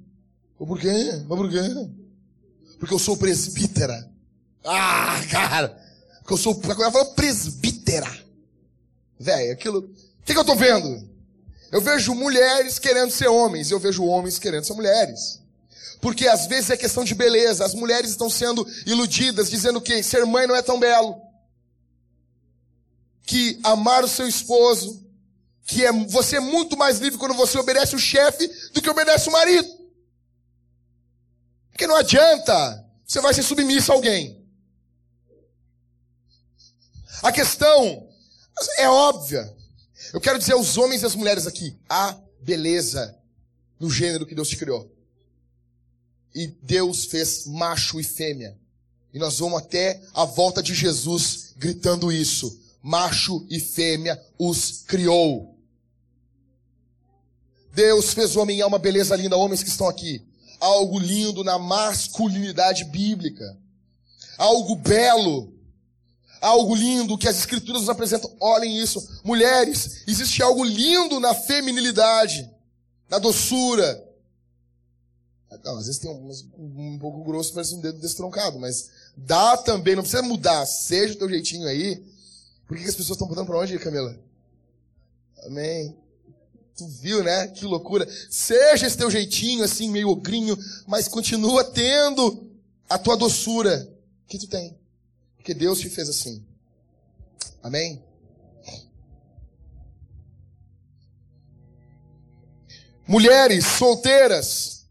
[0.58, 1.22] Por quê?
[1.28, 1.60] Mas por quê?
[2.80, 4.10] Porque eu sou presbítera.
[4.64, 5.80] Ah, cara.
[6.18, 6.60] Porque eu sou.
[6.64, 8.10] Ela falou presbítera.
[9.20, 9.78] Velho, aquilo.
[9.78, 11.08] O que, que eu tô vendo?
[11.70, 15.40] Eu vejo mulheres querendo ser homens, eu vejo homens querendo ser mulheres.
[16.00, 17.64] Porque às vezes é questão de beleza.
[17.64, 21.29] As mulheres estão sendo iludidas, dizendo que ser mãe não é tão belo
[23.30, 25.06] que amar o seu esposo,
[25.64, 29.28] que é, você é muito mais livre quando você obedece o chefe do que obedece
[29.28, 29.68] o marido.
[31.70, 34.44] Porque não adianta, você vai ser submisso a alguém.
[37.22, 38.08] A questão
[38.78, 39.56] é óbvia.
[40.12, 43.16] Eu quero dizer aos homens e às mulheres aqui, há beleza
[43.78, 44.92] no gênero que Deus te criou.
[46.34, 48.58] E Deus fez macho e fêmea.
[49.14, 55.58] E nós vamos até a volta de Jesus gritando isso macho e fêmea os criou.
[57.72, 60.26] Deus fez o homem e alma beleza linda, homens que estão aqui.
[60.58, 63.56] Algo lindo na masculinidade bíblica.
[64.36, 65.54] Algo belo.
[66.40, 68.34] Algo lindo que as escrituras nos apresentam.
[68.40, 69.20] Olhem isso.
[69.22, 72.50] Mulheres, existe algo lindo na feminilidade,
[73.08, 74.10] na doçura.
[75.64, 79.96] Não, às vezes tem um, um pouco grosso, parece um dedo destroncado, mas dá também,
[79.96, 82.02] não precisa mudar, seja o teu jeitinho aí.
[82.70, 84.16] Por que, as pessoas estão botando pra onde, Camila?
[85.42, 85.98] Amém.
[86.76, 87.48] Tu viu, né?
[87.48, 88.08] Que loucura.
[88.30, 90.56] Seja esse teu jeitinho, assim, meio ogrinho,
[90.86, 92.48] mas continua tendo
[92.88, 93.92] a tua doçura
[94.28, 94.78] que tu tem.
[95.34, 96.46] Porque Deus te fez assim.
[97.60, 98.00] Amém?
[103.04, 104.86] Mulheres solteiras,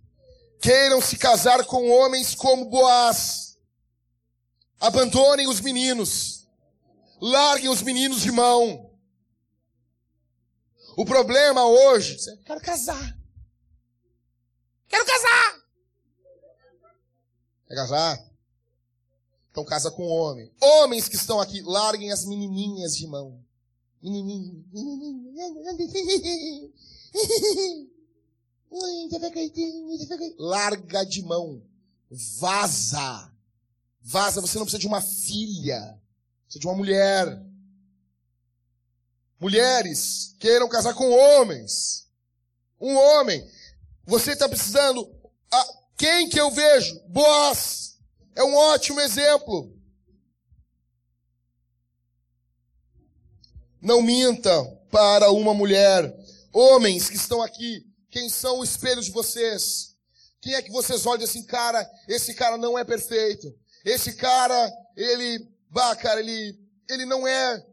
[0.59, 3.57] queiram se casar com homens como Boaz.
[4.81, 6.38] Abandonem os meninos.
[7.21, 8.89] Larguem os meninos de mão.
[10.95, 13.17] O problema hoje, quero casar.
[14.87, 15.59] Quero casar.
[17.67, 18.29] Quer casar?
[19.51, 20.51] Então casa com homem.
[20.61, 23.43] Homens que estão aqui, larguem as menininhas de mão.
[24.01, 25.33] Menininho, menininho.
[30.37, 31.61] Larga de mão.
[32.09, 33.31] Vaza.
[34.01, 34.41] Vaza.
[34.41, 35.99] Você não precisa de uma filha.
[36.49, 37.39] Precisa de uma mulher.
[39.39, 42.07] Mulheres queiram casar com homens.
[42.81, 43.47] Um homem.
[44.03, 45.07] Você está precisando.
[45.51, 46.99] Ah, quem que eu vejo?
[47.07, 47.99] Boaz.
[48.35, 49.71] É um ótimo exemplo.
[53.79, 54.51] Não minta
[54.91, 56.11] para uma mulher.
[56.51, 59.95] Homens que estão aqui, quem são o espelho de vocês?
[60.41, 63.55] Quem é que vocês olham assim, cara, esse cara não é perfeito.
[63.85, 66.59] Esse cara, ele, bah, cara, ele,
[66.89, 67.65] ele não é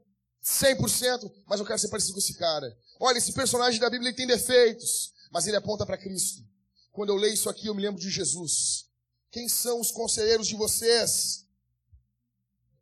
[0.44, 2.76] 100%, mas eu quero ser parecido com esse cara.
[3.00, 6.42] Olha, esse personagem da Bíblia ele tem defeitos, mas ele aponta para Cristo.
[6.92, 8.86] Quando eu leio isso aqui, eu me lembro de Jesus.
[9.30, 11.44] Quem são os conselheiros de vocês?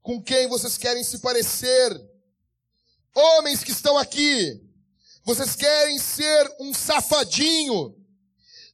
[0.03, 1.91] Com quem vocês querem se parecer?
[3.15, 4.61] Homens que estão aqui,
[5.25, 7.97] vocês querem ser um safadinho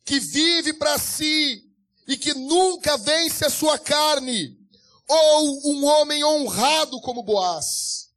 [0.04, 1.64] que vive para si
[2.06, 4.59] e que nunca vence a sua carne,
[5.12, 8.10] ou um homem honrado como Boaz.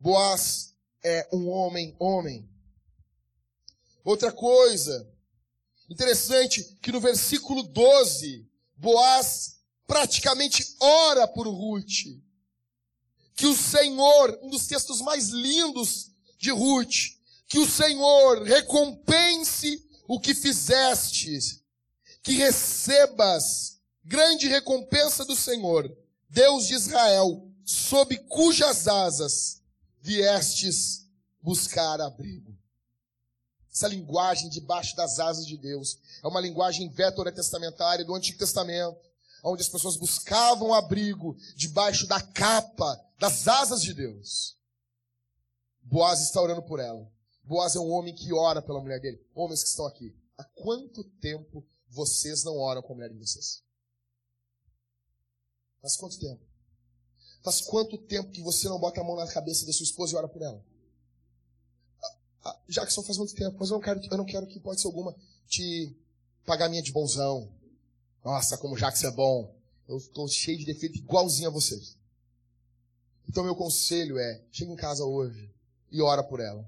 [0.00, 2.48] Boaz é um homem homem.
[4.04, 5.08] Outra coisa
[5.88, 8.44] interessante que no versículo 12,
[8.76, 12.20] Boaz praticamente ora por Ruth.
[13.36, 17.14] Que o Senhor, um dos textos mais lindos de Ruth,
[17.46, 21.62] que o Senhor recompense o que fizestes,
[22.22, 23.73] que recebas
[24.04, 25.90] grande recompensa do Senhor,
[26.28, 29.62] Deus de Israel, sob cujas asas
[30.00, 31.06] viestes
[31.40, 32.54] buscar abrigo.
[33.72, 39.00] Essa linguagem debaixo das asas de Deus é uma linguagem vetorotestamentária do Antigo Testamento,
[39.42, 44.56] onde as pessoas buscavam abrigo debaixo da capa das asas de Deus.
[45.82, 47.10] Boaz está orando por ela.
[47.42, 49.20] Boaz é um homem que ora pela mulher dele.
[49.34, 50.14] Homens que estão aqui.
[50.38, 53.63] Há quanto tempo vocês não oram com a mulher de vocês?
[55.84, 56.40] Faz quanto tempo?
[57.42, 60.16] Faz quanto tempo que você não bota a mão na cabeça da sua esposa e
[60.16, 60.64] ora por ela?
[62.02, 64.80] Ah, ah, Jackson faz muito tempo, mas eu não quero, eu não quero que, pode
[64.80, 65.14] ser alguma,
[65.46, 65.94] te
[66.46, 67.52] pagar minha de bonzão.
[68.24, 69.54] Nossa, como Jackson é bom.
[69.86, 71.98] Eu estou cheio de defeito igualzinho a vocês.
[73.28, 75.52] Então meu conselho é, chega em casa hoje,
[75.92, 76.66] e ora por ela.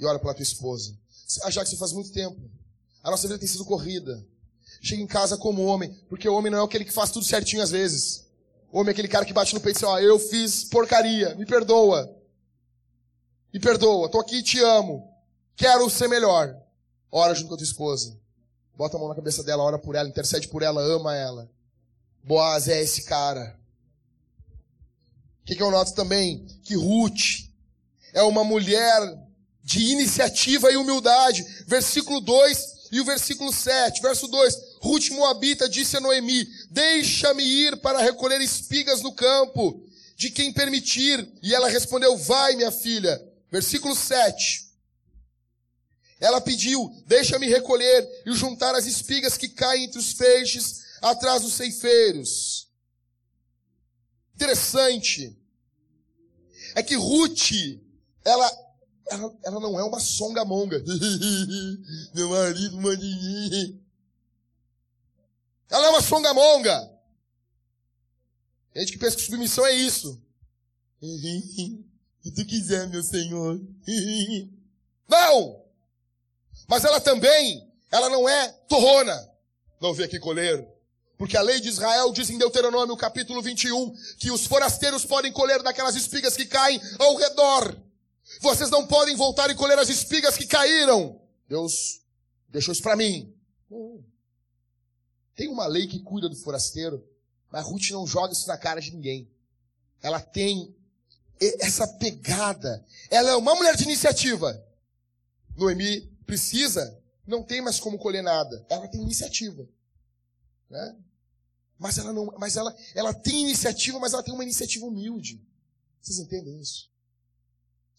[0.00, 0.98] E ora pela tua esposa.
[1.28, 2.40] Que você faz muito tempo.
[3.04, 4.26] A nossa vida tem sido corrida.
[4.80, 7.62] Chega em casa como homem, porque o homem não é aquele que faz tudo certinho
[7.62, 8.26] às vezes.
[8.70, 11.34] O homem é aquele cara que bate no peito e diz, ó, eu fiz porcaria,
[11.34, 12.14] me perdoa.
[13.52, 15.10] Me perdoa, tô aqui te amo.
[15.56, 16.54] Quero ser melhor.
[17.10, 18.18] Ora junto com a tua esposa.
[18.76, 21.50] Bota a mão na cabeça dela, ora por ela, intercede por ela, ama ela.
[22.22, 23.58] Boaz é esse cara.
[25.42, 26.44] O que, que eu noto também?
[26.62, 27.46] Que Ruth,
[28.12, 29.00] é uma mulher
[29.62, 31.42] de iniciativa e humildade.
[31.66, 34.00] Versículo 2 e o versículo 7.
[34.00, 34.76] Verso 2.
[34.80, 39.84] Ruth Moabita disse a Noemi: Deixa-me ir para recolher espigas no campo,
[40.16, 41.28] de quem permitir.
[41.42, 43.22] E ela respondeu: Vai, minha filha.
[43.50, 44.66] Versículo 7.
[46.20, 51.54] Ela pediu: Deixa-me recolher e juntar as espigas que caem entre os feixes atrás dos
[51.54, 52.68] ceifeiros.
[54.34, 55.36] Interessante.
[56.74, 57.52] É que Ruth
[58.26, 58.50] ela,
[59.10, 60.82] ela, ela não é uma songamonga.
[62.14, 63.04] Meu marido manda
[65.70, 66.92] Ela é uma songamonga.
[68.74, 70.20] Gente que pensa que submissão é isso.
[72.22, 73.60] Se tu quiser, meu Senhor.
[75.08, 75.64] Não!
[76.66, 79.30] Mas ela também, ela não é torrona.
[79.80, 80.66] Não vê aqui colher.
[81.16, 85.62] Porque a lei de Israel diz em Deuteronômio capítulo 21 que os forasteiros podem colher
[85.62, 87.80] daquelas espigas que caem ao redor.
[88.40, 91.20] Vocês não podem voltar e colher as espigas que caíram.
[91.48, 92.02] Deus
[92.48, 93.32] deixou isso para mim.
[93.70, 94.04] Não.
[95.34, 97.06] Tem uma lei que cuida do forasteiro,
[97.50, 99.30] mas Ruth não joga isso na cara de ninguém.
[100.02, 100.74] Ela tem
[101.60, 102.84] essa pegada.
[103.10, 104.64] Ela é uma mulher de iniciativa.
[105.56, 108.64] Noemi precisa, não tem mais como colher nada.
[108.68, 109.68] Ela tem iniciativa.
[110.68, 110.96] Né?
[111.78, 115.42] Mas ela não, mas ela, ela tem iniciativa, mas ela tem uma iniciativa humilde.
[116.00, 116.90] Vocês entendem isso?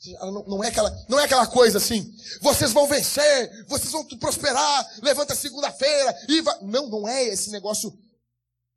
[0.05, 4.99] Não, não, é aquela, não é aquela coisa assim, vocês vão vencer, vocês vão prosperar,
[5.01, 6.61] levanta segunda-feira e vai.
[6.61, 7.97] Não, não é esse negócio,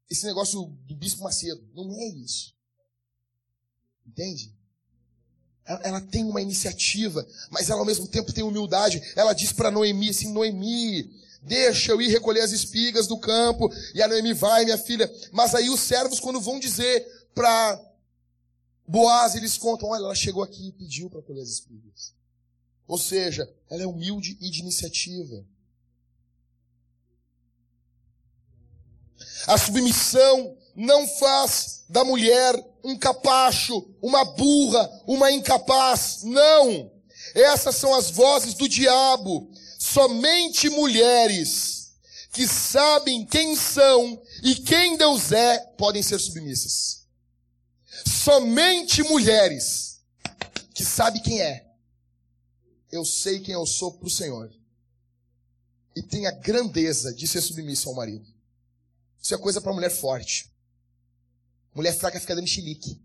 [0.09, 1.63] esse negócio do bispo Macedo.
[1.75, 2.55] Não é isso.
[4.07, 4.51] Entende?
[5.67, 9.03] Ela, ela tem uma iniciativa, mas ela ao mesmo tempo tem humildade.
[9.15, 11.11] Ela diz para Noemi assim: Noemi,
[11.43, 13.71] deixa eu ir recolher as espigas do campo.
[13.95, 15.13] E a Noemi vai, minha filha.
[15.33, 17.79] Mas aí os servos, quando vão dizer para
[18.91, 22.13] Boaz, eles contam, olha, ela chegou aqui e pediu para colher as espigas.
[22.89, 25.47] Ou seja, ela é humilde e de iniciativa.
[29.47, 36.25] A submissão não faz da mulher um capacho, uma burra, uma incapaz.
[36.25, 36.91] Não!
[37.33, 39.53] Essas são as vozes do diabo.
[39.79, 41.93] Somente mulheres
[42.33, 47.00] que sabem quem são e quem Deus é podem ser submissas.
[48.07, 50.01] Somente mulheres
[50.75, 51.67] que sabem quem é.
[52.91, 54.51] Eu sei quem eu sou para o Senhor.
[55.95, 58.27] E tem a grandeza de ser submissa ao marido.
[59.21, 60.51] Isso é coisa para mulher forte.
[61.75, 63.01] Mulher fraca fica dando chilique.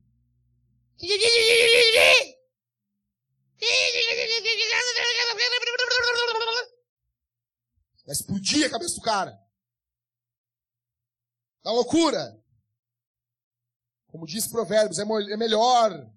[8.06, 9.38] Vai explodir a cabeça do cara.
[11.64, 12.41] Tá loucura.
[14.16, 16.09] Como diz Provérbios, é, é melhor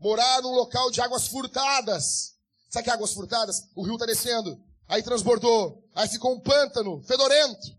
[0.00, 2.34] morar num local de águas furtadas.
[2.70, 3.68] Sabe que águas furtadas?
[3.74, 4.58] O rio está descendo,
[4.88, 7.76] aí transbordou, aí ficou um pântano fedorento.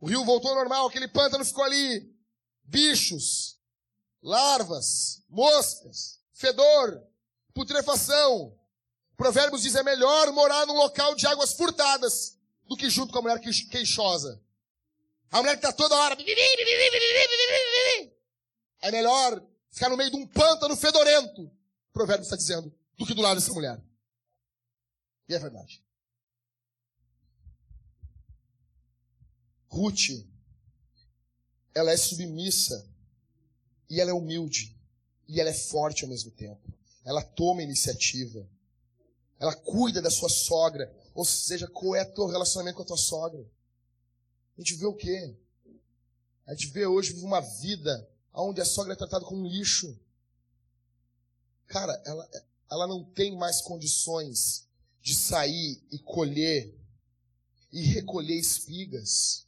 [0.00, 2.16] O rio voltou ao normal, aquele pântano ficou ali.
[2.64, 3.58] Bichos,
[4.22, 6.98] larvas, moscas, fedor,
[7.52, 8.58] putrefação.
[9.18, 13.22] Provérbios diz é melhor morar num local de águas furtadas do que junto com a
[13.22, 14.42] mulher queixosa.
[15.30, 16.16] A mulher que está toda hora.
[18.82, 23.14] É melhor ficar no meio de um pântano fedorento, o provérbio está dizendo, do que
[23.14, 23.80] do lado dessa mulher.
[25.28, 25.82] E é verdade.
[29.68, 30.26] Ruth,
[31.74, 32.86] ela é submissa
[33.88, 34.76] e ela é humilde
[35.26, 36.60] e ela é forte ao mesmo tempo.
[37.04, 38.46] Ela toma iniciativa.
[39.38, 40.94] Ela cuida da sua sogra.
[41.14, 43.40] Ou seja, qual é o teu relacionamento com a tua sogra?
[44.56, 45.34] A gente vê o quê?
[46.46, 49.98] A gente vê hoje uma vida onde a sogra é tratada como lixo.
[51.66, 52.28] Cara, ela,
[52.70, 54.66] ela não tem mais condições
[55.00, 56.74] de sair e colher
[57.72, 59.46] e recolher espigas.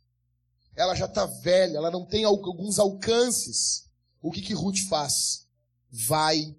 [0.75, 3.89] Ela já está velha, ela não tem alguns alcances.
[4.21, 5.47] O que, que Ruth faz?
[5.91, 6.57] Vai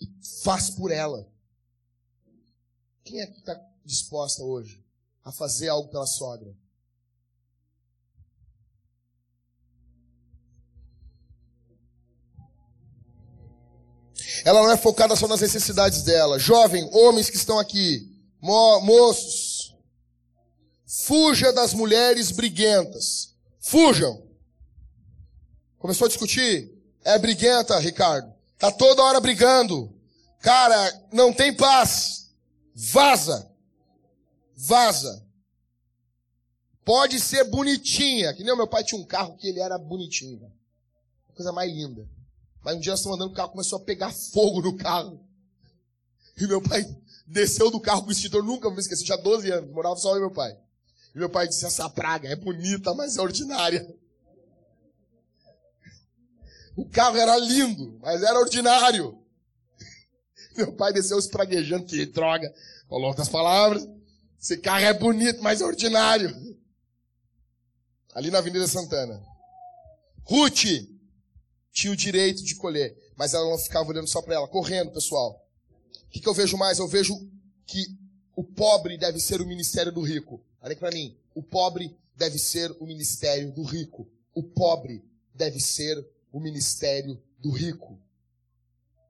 [0.00, 0.08] e
[0.42, 1.26] faz por ela.
[3.04, 4.84] Quem é que está disposta hoje
[5.24, 6.54] a fazer algo pela sogra?
[14.44, 16.38] Ela não é focada só nas necessidades dela.
[16.38, 18.08] Jovem, homens que estão aqui,
[18.40, 19.74] mo moços,
[20.86, 23.34] fuja das mulheres briguentas.
[23.60, 24.22] Fujam.
[25.78, 26.70] Começou a discutir?
[27.04, 28.32] É briguenta, Ricardo.
[28.58, 29.94] Tá toda hora brigando.
[30.40, 32.30] Cara, não tem paz.
[32.74, 33.50] Vaza.
[34.56, 35.26] Vaza.
[36.84, 38.34] Pode ser bonitinha.
[38.34, 40.50] Que nem o meu pai tinha um carro que ele era bonitinho.
[41.34, 42.06] Coisa mais linda.
[42.64, 45.24] Mas um dia nós andando, o carro começou a pegar fogo no carro.
[46.36, 46.84] E meu pai
[47.26, 50.18] desceu do carro com o extintor, nunca vou esquecer, tinha 12 anos, morava só eu
[50.18, 50.56] e meu pai.
[51.14, 53.86] E meu pai disse, essa praga é bonita, mas é ordinária.
[56.76, 59.18] O carro era lindo, mas era ordinário.
[60.56, 62.52] Meu pai desceu espraguejando, que droga.
[62.88, 63.86] Falou outras palavras.
[64.40, 66.34] Esse carro é bonito, mas é ordinário.
[68.14, 69.22] Ali na Avenida Santana.
[70.24, 70.64] Ruth,
[71.72, 75.44] tinha o direito de colher, mas ela não ficava olhando só para ela, correndo, pessoal.
[76.06, 76.78] O que, que eu vejo mais?
[76.78, 77.16] Eu vejo
[77.66, 77.86] que
[78.34, 80.42] o pobre deve ser o ministério do rico.
[80.60, 81.16] Olha para mim.
[81.34, 84.08] O pobre deve ser o ministério do rico.
[84.34, 85.04] O pobre
[85.34, 87.98] deve ser o ministério do rico.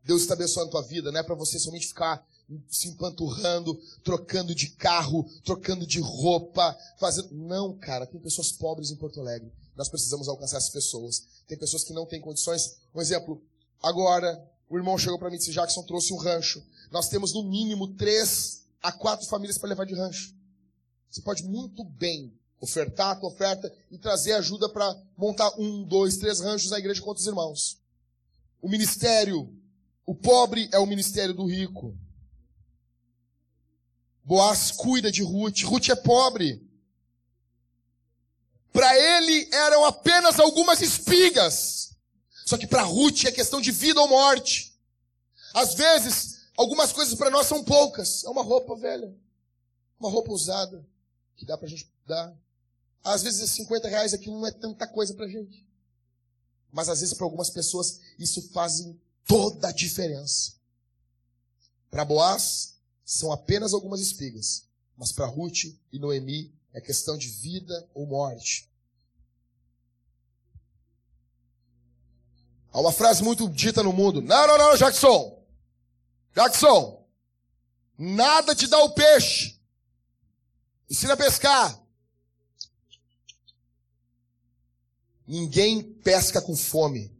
[0.04, 2.26] Deus está abençoando a tua vida, não é para você somente ficar
[2.68, 7.32] se empanturrando, trocando de carro, trocando de roupa, fazendo.
[7.32, 9.52] Não, cara, tem pessoas pobres em Porto Alegre.
[9.80, 11.26] Nós precisamos alcançar essas pessoas.
[11.48, 12.76] Tem pessoas que não têm condições.
[12.94, 13.42] Um exemplo,
[13.82, 16.62] agora, o irmão chegou para mim e disse: Jackson trouxe um rancho.
[16.90, 20.34] Nós temos no mínimo três a quatro famílias para levar de rancho.
[21.10, 26.18] Você pode muito bem ofertar a tua oferta e trazer ajuda para montar um, dois,
[26.18, 27.78] três ranchos na igreja com outros irmãos.
[28.60, 29.50] O ministério,
[30.04, 31.96] o pobre é o ministério do rico.
[34.22, 35.62] Boaz cuida de Ruth.
[35.62, 36.69] Ruth é pobre.
[38.72, 41.94] Para ele eram apenas algumas espigas.
[42.46, 44.76] Só que para Ruth é questão de vida ou morte.
[45.54, 48.24] Às vezes, algumas coisas para nós são poucas.
[48.24, 49.14] É uma roupa velha.
[49.98, 50.84] Uma roupa usada.
[51.36, 52.32] Que dá para a gente dar.
[53.02, 55.66] Às vezes, 50 reais aquilo não é tanta coisa para gente.
[56.72, 58.84] Mas às vezes, para algumas pessoas, isso faz
[59.26, 60.52] toda a diferença.
[61.90, 64.64] Para Boaz, são apenas algumas espigas.
[64.96, 68.68] Mas para Ruth e Noemi, é questão de vida ou morte.
[72.72, 74.22] Há uma frase muito dita no mundo.
[74.22, 75.42] Não, não, não, Jackson.
[76.34, 77.04] Jackson.
[77.98, 79.58] Nada te dá o peixe.
[80.88, 81.78] Ensina a pescar.
[85.26, 87.12] Ninguém pesca com fome.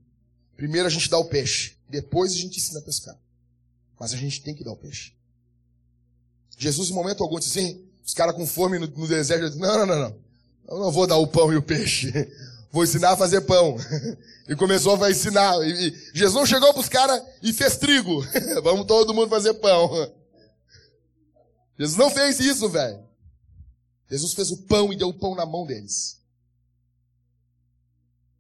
[0.57, 1.77] Primeiro a gente dá o peixe.
[1.89, 3.19] Depois a gente ensina a pescar.
[3.99, 5.13] Mas a gente tem que dar o peixe.
[6.57, 9.87] Jesus, em momento algum, disse assim, os caras com fome no, no deserto, não, não,
[9.87, 10.17] não, não.
[10.69, 12.13] Eu não vou dar o pão e o peixe.
[12.73, 13.77] Vou ensinar a fazer pão.
[14.49, 15.55] E começou a ensinar.
[15.63, 18.21] E, Jesus não chegou para os caras e fez trigo.
[18.65, 20.13] Vamos todo mundo fazer pão.
[21.79, 23.01] Jesus não fez isso, velho.
[24.11, 26.19] Jesus fez o pão e deu o pão na mão deles.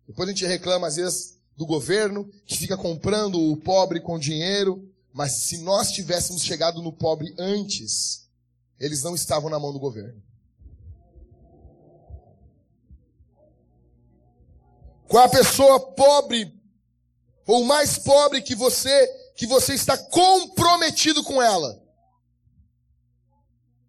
[0.04, 4.84] Depois a gente reclama, às vezes, do governo, que fica comprando o pobre com dinheiro.
[5.12, 8.19] Mas se nós tivéssemos chegado no pobre antes,
[8.80, 10.20] eles não estavam na mão do governo.
[15.06, 16.58] Qual a pessoa pobre
[17.46, 21.82] ou mais pobre que você que você está comprometido com ela?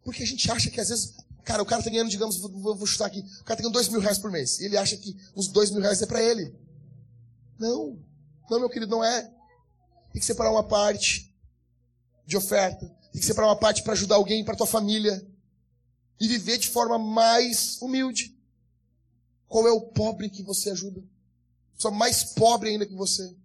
[0.03, 1.13] Porque a gente acha que às vezes,
[1.43, 3.87] cara, o cara está ganhando, digamos, vou, vou chutar aqui, o cara está ganhando dois
[3.87, 4.59] mil reais por mês.
[4.59, 6.53] Ele acha que os dois mil reais é para ele.
[7.57, 7.97] Não,
[8.49, 9.21] não, meu querido, não é.
[10.11, 11.33] Tem que separar uma parte
[12.25, 12.91] de oferta.
[13.11, 15.25] Tem que separar uma parte para ajudar alguém, para tua família.
[16.19, 18.37] E viver de forma mais humilde.
[19.47, 21.03] Qual é o pobre que você ajuda?
[21.75, 23.35] Pessoa mais pobre ainda que você.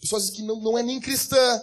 [0.00, 1.62] Pessoas que não, não é nem cristã.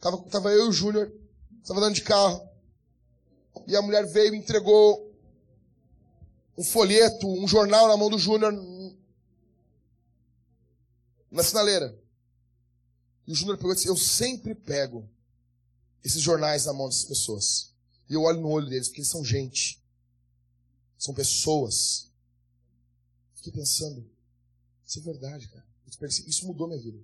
[0.00, 1.12] Tava, tava eu e o Júnior,
[1.60, 2.48] estava andando de carro.
[3.66, 5.12] E a mulher veio e entregou
[6.56, 8.52] um folheto, um jornal na mão do Júnior
[11.30, 11.98] na sinaleira.
[13.26, 15.08] E o Júnior pegou e disse: Eu sempre pego
[16.04, 17.72] esses jornais na mão dessas pessoas.
[18.08, 19.82] E eu olho no olho deles, porque eles são gente.
[20.98, 22.10] São pessoas.
[23.34, 24.04] Fiquei pensando,
[24.86, 25.66] isso é verdade, cara.
[26.26, 26.98] Isso mudou minha vida.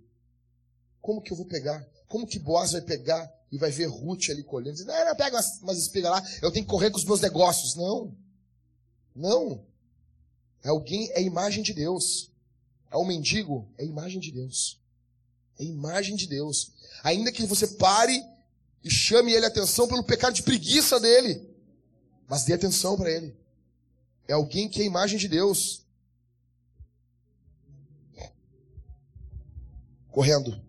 [1.01, 1.87] Como que eu vou pegar?
[2.09, 4.77] Como que Boaz vai pegar e vai ver Ruth ali colhendo?
[4.77, 7.21] Diz, não, não, pega umas, umas espigas lá, eu tenho que correr com os meus
[7.21, 7.75] negócios.
[7.75, 8.17] Não.
[9.15, 9.65] Não.
[10.63, 12.31] É alguém, é imagem de Deus.
[12.91, 14.81] É um mendigo, é imagem de Deus.
[15.59, 16.73] É imagem de Deus.
[17.03, 18.25] Ainda que você pare
[18.85, 21.49] e chame ele atenção pelo pecado de preguiça dele,
[22.29, 23.35] mas dê atenção para ele.
[24.29, 25.83] É alguém que é imagem de Deus.
[30.11, 30.63] Correndo.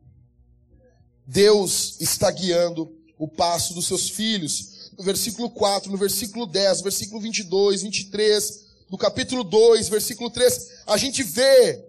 [1.27, 4.91] Deus está guiando o passo dos seus filhos.
[4.97, 10.83] No versículo 4, no versículo 10, no versículo 22, 23, no capítulo 2, versículo 3,
[10.87, 11.85] a gente vê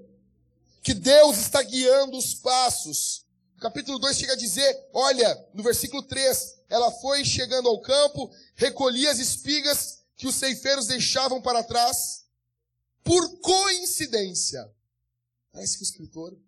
[0.82, 3.25] que Deus está guiando os passos.
[3.66, 9.10] Capítulo 2 chega a dizer, olha, no versículo 3, ela foi chegando ao campo, recolhia
[9.10, 12.26] as espigas que os ceifeiros deixavam para trás,
[13.02, 14.72] por coincidência.
[15.50, 16.38] Parece que o escritor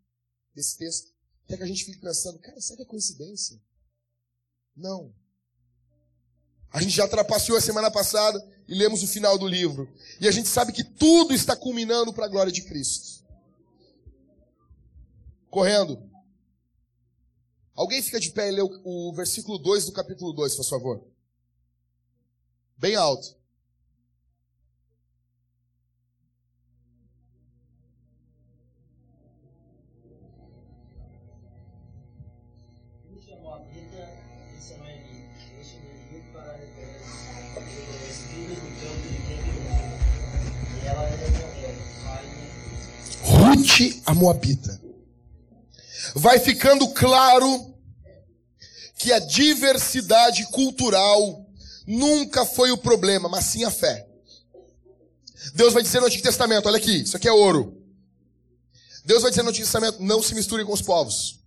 [0.54, 1.12] desse texto
[1.48, 3.60] quer que a gente fique pensando, cara, será que é coincidência?
[4.76, 5.12] Não.
[6.70, 9.92] A gente já trapaceou a semana passada e lemos o final do livro.
[10.20, 13.26] E a gente sabe que tudo está culminando para a glória de Cristo.
[15.50, 16.07] Correndo.
[17.78, 21.06] Alguém fica de pé e lê o, o versículo 2 do capítulo 2, por favor.
[22.76, 23.38] Bem alto.
[43.22, 44.87] Ruth a Moabita.
[46.14, 47.74] Vai ficando claro
[48.96, 51.46] que a diversidade cultural
[51.86, 54.06] nunca foi o problema, mas sim a fé.
[55.54, 57.80] Deus vai dizer no Antigo Testamento, olha aqui, isso aqui é ouro.
[59.04, 61.38] Deus vai dizer no Antigo Testamento, não se misturem com os povos.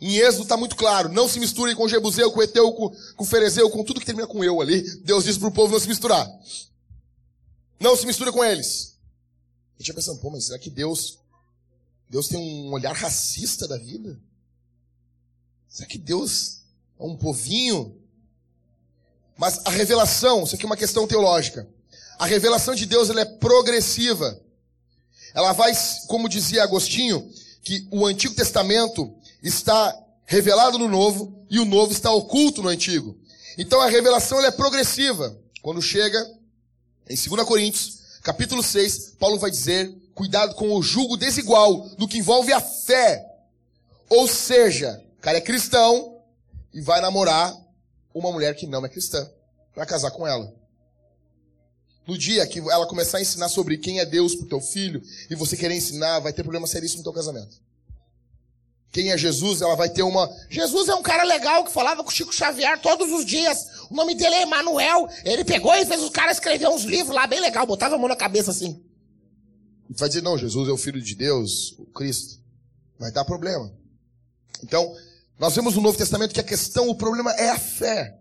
[0.00, 2.90] Em Êxodo está muito claro, não se misturem com o Jebuseu, com o Eteu, com,
[2.90, 4.82] com o Ferezeu, com tudo que termina com eu ali.
[5.04, 6.28] Deus disse para o povo não se misturar.
[7.78, 8.96] Não se mistura com eles.
[9.78, 11.20] Eu tinha pensando, pô, mas será que Deus,
[12.12, 14.20] Deus tem um olhar racista da vida?
[15.66, 16.60] Será que Deus
[17.00, 17.96] é um povinho?
[19.34, 21.66] Mas a revelação, isso aqui é uma questão teológica.
[22.18, 24.38] A revelação de Deus ela é progressiva.
[25.32, 25.72] Ela vai,
[26.06, 27.32] como dizia Agostinho,
[27.62, 33.18] que o Antigo Testamento está revelado no Novo e o Novo está oculto no Antigo.
[33.56, 35.34] Então a revelação ela é progressiva.
[35.62, 36.22] Quando chega
[37.08, 42.18] em 2 Coríntios, capítulo 6, Paulo vai dizer: cuidado com o julgo desigual no que
[42.18, 43.24] envolve a fé.
[44.08, 46.20] Ou seja, o cara é cristão
[46.72, 47.54] e vai namorar
[48.14, 49.28] uma mulher que não é cristã
[49.74, 50.52] para casar com ela.
[52.06, 55.34] No dia que ela começar a ensinar sobre quem é Deus pro teu filho e
[55.34, 57.60] você querer ensinar, vai ter problema seríssimo no teu casamento.
[58.90, 60.30] Quem é Jesus, ela vai ter uma.
[60.50, 63.66] Jesus é um cara legal que falava com Chico Xavier todos os dias.
[63.88, 65.08] O nome dele é Emanuel.
[65.24, 68.08] Ele pegou e fez os caras escrever uns livros lá bem legal, botava a mão
[68.08, 68.84] na cabeça assim.
[69.96, 72.40] Vai dizer, não, Jesus é o Filho de Deus, o Cristo.
[72.98, 73.72] Vai dar problema.
[74.62, 74.94] Então,
[75.38, 78.18] nós vemos no Novo Testamento que a questão, o problema é a fé.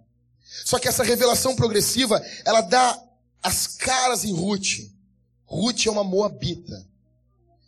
[0.65, 3.01] Só que essa revelação progressiva, ela dá
[3.41, 4.89] as caras em Ruth.
[5.45, 6.85] Ruth é uma moabita.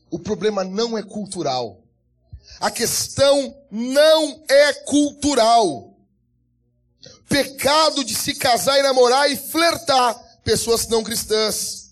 [0.09, 1.81] O problema não é cultural.
[2.59, 5.95] A questão não é cultural.
[7.27, 11.82] Pecado de se casar e namorar e flertar pessoas não cristãs.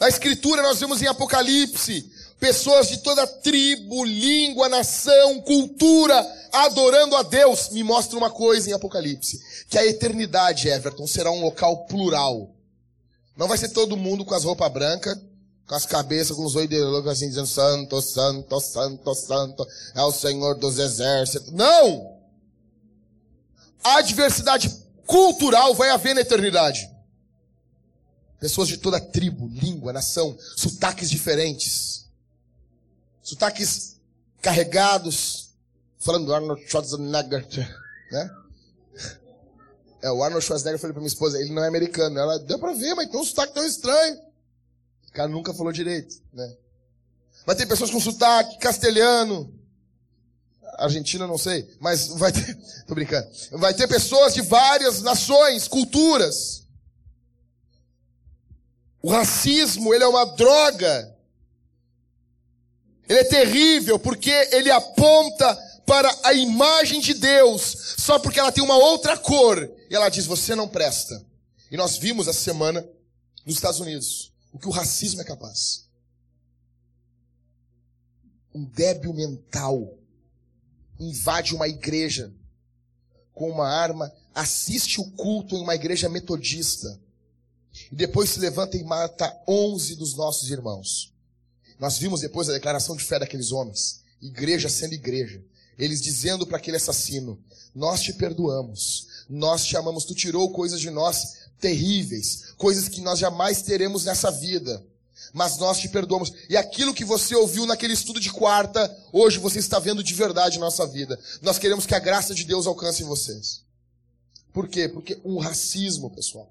[0.00, 7.22] Na escritura nós vemos em Apocalipse pessoas de toda tribo, língua, nação, cultura adorando a
[7.22, 7.68] Deus.
[7.68, 9.38] Me mostra uma coisa em Apocalipse,
[9.68, 12.50] que a eternidade, Everton, será um local plural.
[13.36, 15.18] Não vai ser todo mundo com as roupas brancas,
[15.66, 20.02] com as cabeças, com os olhos de louco assim, dizendo santo, santo, santo, santo, é
[20.02, 21.52] o Senhor dos exércitos.
[21.52, 22.18] Não!
[23.84, 24.74] A diversidade
[25.06, 26.88] cultural vai haver na eternidade.
[28.40, 32.06] Pessoas de toda tribo, língua, nação, sotaques diferentes.
[33.22, 33.96] Sotaques
[34.40, 35.50] carregados,
[35.98, 37.46] falando do Arnold Schwarzenegger,
[38.10, 38.30] né?
[40.02, 42.18] É, o Arnold Schwarzenegger falou pra minha esposa, ele não é americano.
[42.18, 44.18] Ela, deu pra ver, mas tem um sotaque tão estranho.
[45.08, 46.56] O cara nunca falou direito, né?
[47.44, 49.52] Vai ter pessoas com sotaque castelhano.
[50.78, 51.68] Argentina, não sei.
[51.78, 52.56] Mas vai ter,
[52.88, 53.28] tô brincando.
[53.52, 56.66] Vai ter pessoas de várias nações, culturas.
[59.02, 61.16] O racismo, ele é uma droga.
[63.08, 65.54] Ele é terrível porque ele aponta
[65.86, 69.58] para a imagem de Deus só porque ela tem uma outra cor.
[69.88, 71.24] E ela diz: Você não presta.
[71.70, 72.86] E nós vimos essa semana
[73.44, 75.88] nos Estados Unidos o que o racismo é capaz.
[78.54, 79.96] Um débil mental
[80.98, 82.32] invade uma igreja
[83.32, 87.00] com uma arma, assiste o culto em uma igreja metodista
[87.90, 91.12] e depois se levanta e mata 11 dos nossos irmãos.
[91.78, 95.42] Nós vimos depois a declaração de fé daqueles homens, igreja sendo igreja,
[95.78, 97.38] eles dizendo para aquele assassino:
[97.74, 103.18] Nós te perdoamos, nós te amamos, tu tirou coisas de nós terríveis, coisas que nós
[103.18, 104.84] jamais teremos nessa vida.
[105.32, 106.32] Mas nós te perdoamos.
[106.48, 110.58] E aquilo que você ouviu naquele estudo de quarta, hoje você está vendo de verdade
[110.58, 111.18] na nossa vida.
[111.40, 113.62] Nós queremos que a graça de Deus alcance vocês.
[114.52, 114.88] Por quê?
[114.88, 116.50] Porque um racismo, pessoal,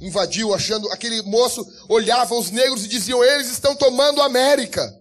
[0.00, 5.00] invadiu achando aquele moço olhava os negros e diziam: "Eles estão tomando a América".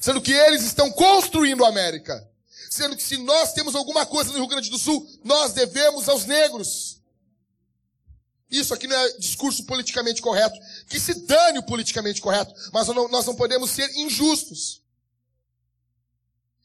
[0.00, 2.26] Sendo que eles estão construindo a América.
[2.70, 6.24] Sendo que se nós temos alguma coisa no Rio Grande do Sul, nós devemos aos
[6.24, 7.00] negros.
[8.50, 10.58] Isso aqui não é discurso politicamente correto.
[10.88, 12.52] Que se dane o politicamente correto.
[12.72, 14.82] Mas nós não podemos ser injustos.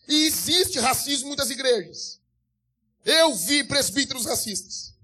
[0.08, 2.20] E existe racismo em muitas igrejas.
[3.04, 4.95] Eu vi presbíteros racistas.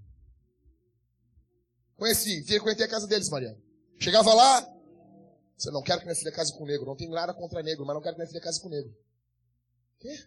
[2.02, 3.56] Conheci, frequentei a casa deles, Mariana.
[3.96, 4.60] Chegava lá,
[5.56, 6.84] você não quer que minha filha case com negro.
[6.84, 8.90] Não tenho nada contra negro, mas não quero que minha filha case com negro.
[8.90, 10.26] O quê?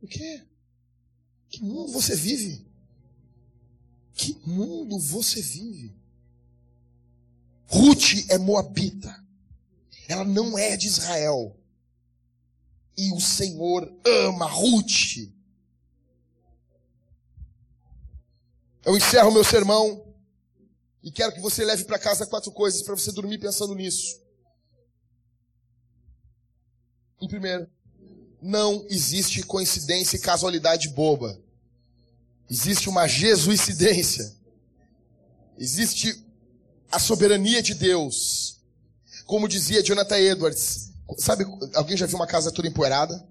[0.00, 0.46] O quê?
[1.50, 2.66] Que mundo você vive?
[4.14, 5.94] Que mundo você vive?
[7.66, 9.14] Ruth é moabita.
[10.08, 11.60] Ela não é de Israel.
[12.96, 15.30] E o Senhor ama Ruth.
[18.82, 20.10] Eu encerro meu sermão
[21.02, 24.20] e quero que você leve para casa quatro coisas para você dormir pensando nisso.
[27.20, 27.68] Em primeiro,
[28.40, 31.40] não existe coincidência e casualidade boba.
[32.50, 34.34] Existe uma jesuicidência.
[35.56, 36.24] Existe
[36.90, 38.60] a soberania de Deus.
[39.26, 41.44] Como dizia Jonathan Edwards, Sabe,
[41.74, 43.26] alguém já viu uma casa toda empoeirada?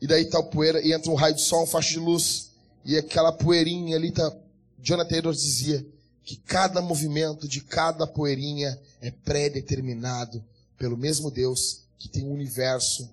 [0.00, 2.50] E daí tá poeira, e entra um raio de sol, um faixa de luz,
[2.84, 4.34] e aquela poeirinha ali tá.
[4.78, 5.86] Jonathan Edwards dizia
[6.26, 10.44] que cada movimento de cada poeirinha é pré-determinado
[10.76, 13.08] pelo mesmo Deus que tem o universo,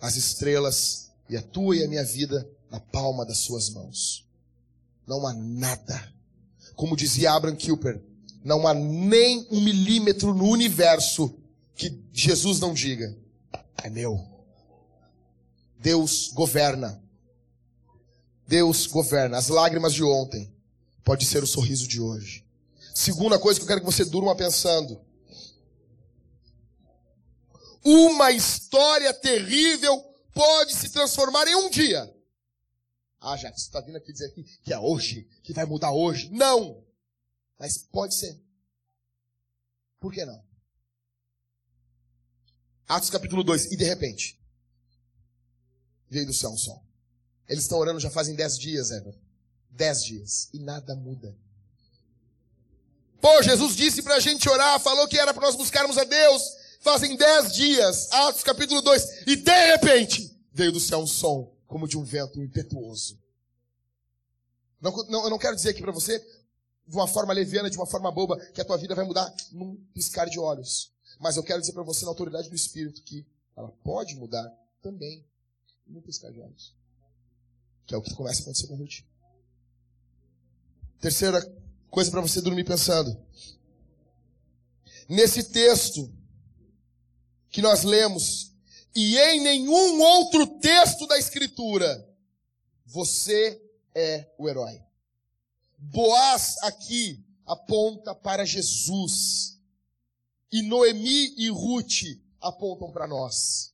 [0.00, 4.26] as estrelas e a tua e a minha vida na palma das suas mãos.
[5.06, 6.10] Não há nada.
[6.74, 8.02] Como dizia Abraham Kuyper,
[8.42, 11.38] não há nem um milímetro no universo
[11.74, 13.14] que Jesus não diga:
[13.84, 14.18] é meu.
[15.78, 17.02] Deus governa.
[18.48, 19.36] Deus governa.
[19.36, 20.50] As lágrimas de ontem
[21.04, 22.45] pode ser o sorriso de hoje.
[22.96, 24.98] Segunda coisa que eu quero que você durma pensando.
[27.84, 32.10] Uma história terrível pode se transformar em um dia.
[33.20, 36.30] Ah, já, você está vindo aqui dizer que, que é hoje, que vai mudar hoje.
[36.30, 36.82] Não!
[37.58, 38.42] Mas pode ser.
[40.00, 40.42] Por que não?
[42.88, 43.72] Atos capítulo 2.
[43.72, 44.40] E de repente,
[46.08, 46.82] veio do céu um som.
[47.46, 49.14] Eles estão orando já fazem dez dias, Ever.
[49.68, 50.48] Dez dias.
[50.54, 51.36] E nada muda.
[53.26, 56.56] Pô, Jesus disse para a gente orar, falou que era para nós buscarmos a Deus.
[56.78, 58.12] Fazem dez dias.
[58.12, 59.26] Atos capítulo 2.
[59.26, 63.18] E de repente, veio do céu um som como de um vento impetuoso.
[64.80, 66.20] Não, não, eu não quero dizer aqui para você,
[66.86, 69.74] de uma forma leviana, de uma forma boba, que a tua vida vai mudar num
[69.92, 70.92] piscar de olhos.
[71.18, 74.48] Mas eu quero dizer para você, na autoridade do Espírito, que ela pode mudar
[74.80, 75.26] também
[75.84, 76.76] num piscar de olhos.
[77.86, 79.02] Que é o que começa a acontecer com Ruth.
[81.00, 81.42] Terceira
[81.96, 83.18] coisa para você dormir pensando.
[85.08, 86.14] Nesse texto
[87.48, 88.52] que nós lemos,
[88.94, 92.06] e em nenhum outro texto da Escritura,
[92.84, 93.58] você
[93.94, 94.78] é o herói.
[95.78, 99.58] Boaz aqui aponta para Jesus.
[100.52, 103.72] E Noemi e Ruth apontam para nós.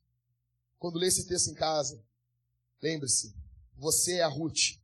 [0.78, 2.00] Quando lê esse texto em casa,
[2.80, 3.34] lembre-se,
[3.76, 4.78] você é a Ruth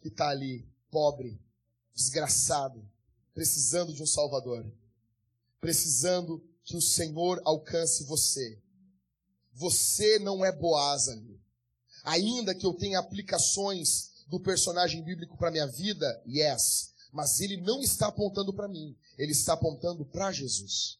[0.00, 1.44] que está ali, pobre,
[1.96, 2.86] desgraçado,
[3.34, 4.70] precisando de um Salvador,
[5.60, 8.60] precisando que o Senhor alcance você.
[9.54, 11.40] Você não é Boaz ali.
[12.04, 17.80] Ainda que eu tenha aplicações do personagem bíblico para minha vida, yes, mas ele não
[17.80, 20.98] está apontando para mim, ele está apontando para Jesus.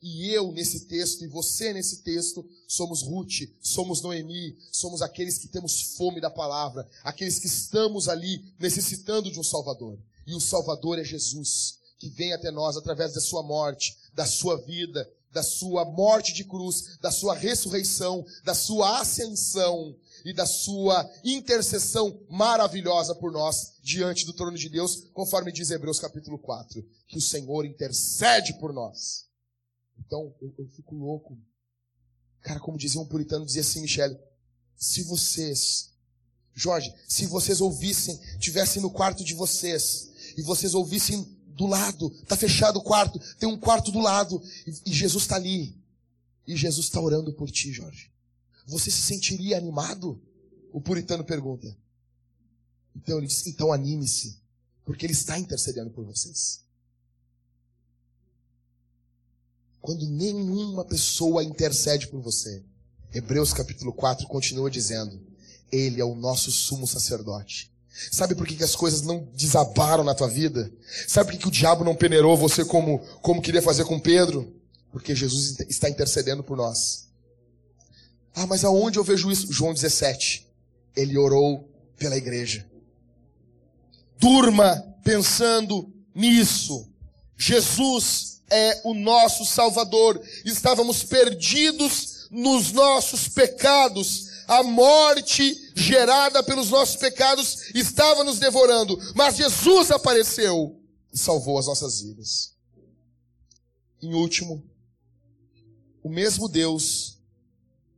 [0.00, 5.48] E eu nesse texto, e você nesse texto, somos Ruth, somos Noemi, somos aqueles que
[5.48, 9.98] temos fome da palavra, aqueles que estamos ali necessitando de um Salvador.
[10.26, 14.56] E o Salvador é Jesus, que vem até nós através da sua morte, da sua
[14.58, 21.10] vida, da sua morte de cruz, da sua ressurreição, da sua ascensão e da sua
[21.24, 27.18] intercessão maravilhosa por nós diante do trono de Deus, conforme diz Hebreus capítulo 4, que
[27.18, 29.24] o Senhor intercede por nós.
[29.98, 31.38] Então, eu, eu fico louco.
[32.40, 34.18] Cara, como dizia um puritano, dizia assim, Michele,
[34.76, 35.92] se vocês,
[36.52, 42.36] Jorge, se vocês ouvissem, tivessem no quarto de vocês, e vocês ouvissem do lado, tá
[42.36, 45.76] fechado o quarto, tem um quarto do lado, e, e Jesus está ali,
[46.46, 48.10] e Jesus está orando por ti, Jorge.
[48.66, 50.20] Você se sentiria animado?
[50.72, 51.76] O puritano pergunta.
[52.96, 54.40] Então ele diz, então anime-se,
[54.84, 56.63] porque ele está intercedendo por vocês.
[59.84, 62.62] Quando nenhuma pessoa intercede por você.
[63.12, 65.20] Hebreus capítulo 4 continua dizendo:
[65.70, 67.70] Ele é o nosso sumo sacerdote.
[68.10, 70.72] Sabe por que, que as coisas não desabaram na tua vida?
[71.06, 74.56] Sabe por que, que o diabo não peneirou você como, como queria fazer com Pedro?
[74.90, 77.06] Porque Jesus está intercedendo por nós.
[78.34, 79.52] Ah, mas aonde eu vejo isso?
[79.52, 80.48] João 17.
[80.96, 81.68] Ele orou
[81.98, 82.66] pela igreja.
[84.18, 86.88] Durma pensando nisso.
[87.36, 90.20] Jesus é o nosso Salvador.
[90.44, 94.32] Estávamos perdidos nos nossos pecados.
[94.46, 98.98] A morte gerada pelos nossos pecados estava nos devorando.
[99.14, 100.78] Mas Jesus apareceu
[101.12, 102.52] e salvou as nossas vidas.
[104.02, 104.62] Em último,
[106.02, 107.18] o mesmo Deus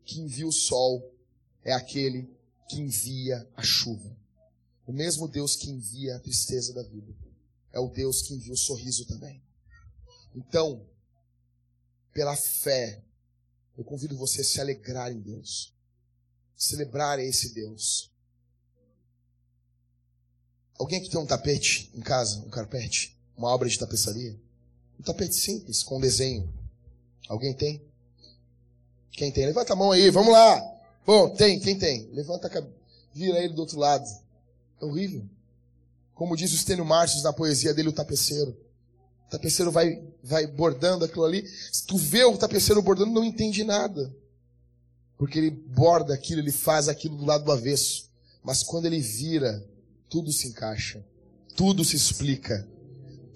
[0.05, 1.13] que envia o sol
[1.65, 2.31] é aquele
[2.69, 4.17] que envia a chuva.
[4.87, 7.13] O mesmo Deus que envia a tristeza da vida
[7.73, 9.43] é o Deus que envia o sorriso também.
[10.37, 10.87] Então,
[12.13, 13.03] pela fé,
[13.77, 15.75] eu convido você a se alegrar em Deus,
[16.55, 18.13] celebrar esse Deus.
[20.79, 24.39] Alguém aqui tem um tapete em casa, um carpete, uma obra de tapeçaria?
[25.01, 26.53] Um tapete simples, com desenho.
[27.29, 27.83] Alguém tem?
[29.13, 29.47] Quem tem?
[29.47, 30.61] Levanta a mão aí, vamos lá.
[31.07, 32.11] Bom, tem, quem tem?
[32.13, 32.75] Levanta a cabeça,
[33.15, 34.07] vira ele do outro lado.
[34.81, 35.27] É horrível.
[36.15, 38.57] Como diz o Estênio Márcio na poesia dele, o tapeceiro.
[39.27, 41.47] O tapeceiro vai, vai bordando aquilo ali.
[41.73, 44.15] Se tu vê o tapeceiro bordando, não entende nada.
[45.17, 48.11] Porque ele borda aquilo, ele faz aquilo do lado do avesso.
[48.43, 49.65] Mas quando ele vira,
[50.09, 51.05] tudo se encaixa.
[51.57, 52.69] Tudo se explica.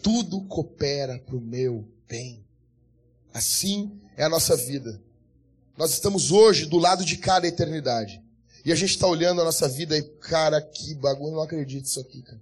[0.02, 2.44] Tudo coopera para o meu bem.
[3.32, 5.00] Assim é a nossa vida.
[5.76, 8.20] Nós estamos hoje do lado de cada eternidade.
[8.64, 12.00] E a gente está olhando a nossa vida e, cara, que bagulho, não acredito nisso
[12.00, 12.40] aqui, cara.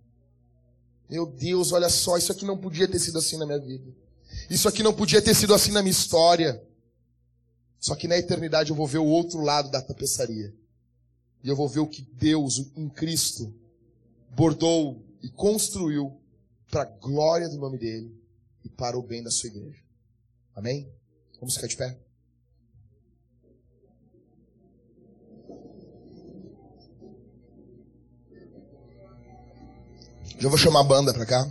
[1.08, 3.90] Meu Deus, olha só, isso aqui não podia ter sido assim na minha vida.
[4.48, 6.62] Isso aqui não podia ter sido assim na minha história.
[7.78, 10.54] Só que na eternidade eu vou ver o outro lado da tapeçaria.
[11.42, 13.54] E eu vou ver o que Deus, em Cristo,
[14.30, 16.20] bordou e construiu
[16.70, 18.14] para a glória do nome dele
[18.64, 19.82] e para o bem da sua igreja.
[20.54, 20.90] Amém?
[21.40, 21.98] Vamos ficar de pé?
[30.40, 31.50] Já vou chamar a banda para cá.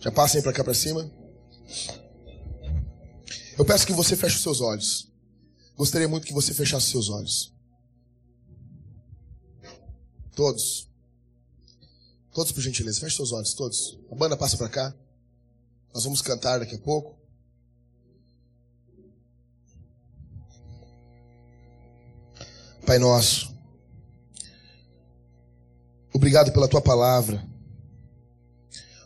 [0.00, 1.10] Já passem para cá para cima.
[3.58, 5.10] Eu peço que você feche os seus olhos.
[5.76, 7.52] Gostaria muito que você fechasse seus olhos.
[10.34, 10.88] Todos.
[12.32, 13.98] Todos, por gentileza, feche seus olhos, todos.
[14.10, 14.94] A banda passa para cá.
[15.92, 17.20] Nós vamos cantar daqui a pouco.
[22.84, 23.54] Pai nosso,
[26.12, 27.46] obrigado pela tua palavra.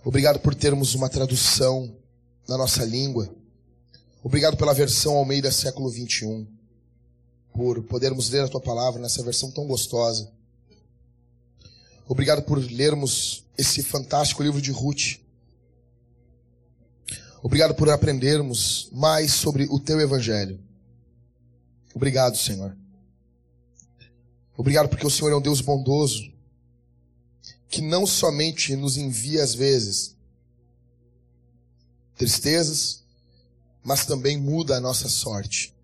[0.02, 1.94] Obrigado por termos uma tradução
[2.48, 3.28] na nossa língua.
[4.22, 6.46] Obrigado pela versão Almeida século 21.
[7.52, 10.30] Por podermos ler a tua palavra nessa versão tão gostosa.
[12.08, 15.20] Obrigado por lermos esse fantástico livro de Ruth.
[17.42, 20.60] Obrigado por aprendermos mais sobre o teu evangelho.
[21.94, 22.76] Obrigado, Senhor.
[24.56, 26.32] Obrigado porque o Senhor é um Deus bondoso
[27.68, 30.15] que não somente nos envia às vezes
[32.16, 33.04] tristezas,
[33.82, 35.74] mas também muda a nossa sorte.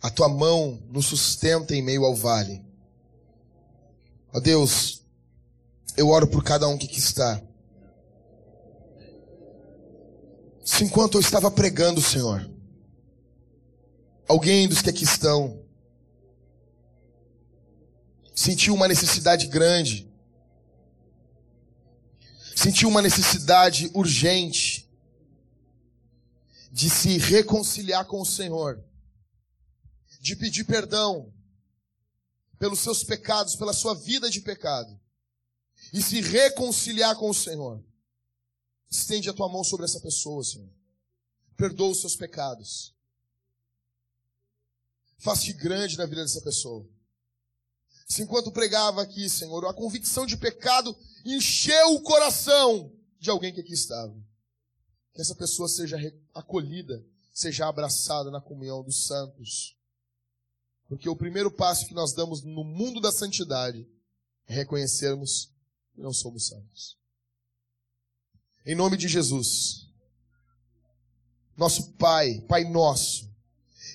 [0.00, 2.64] A tua mão nos sustenta em meio ao vale.
[4.32, 5.02] Ó Deus,
[5.96, 7.42] eu oro por cada um que aqui está.
[10.64, 12.50] Se enquanto eu estava pregando, Senhor,
[14.26, 15.62] alguém dos que aqui estão
[18.34, 20.12] sentiu uma necessidade grande
[22.64, 24.73] sentiu uma necessidade urgente
[26.74, 28.84] de se reconciliar com o Senhor,
[30.20, 31.32] de pedir perdão
[32.58, 35.00] pelos seus pecados, pela sua vida de pecado,
[35.92, 37.80] e se reconciliar com o Senhor.
[38.90, 40.68] Estende a tua mão sobre essa pessoa, Senhor.
[41.56, 42.92] Perdoa os seus pecados.
[45.18, 46.84] Faça-te grande na vida dessa pessoa.
[48.08, 53.60] Se enquanto pregava aqui, Senhor, a convicção de pecado encheu o coração de alguém que
[53.60, 54.12] aqui estava.
[55.14, 55.96] Que essa pessoa seja
[56.34, 59.76] acolhida, seja abraçada na comunhão dos santos.
[60.88, 63.86] Porque o primeiro passo que nós damos no mundo da santidade
[64.46, 65.50] é reconhecermos
[65.94, 66.98] que não somos santos.
[68.66, 69.88] Em nome de Jesus,
[71.56, 73.30] nosso Pai, Pai nosso,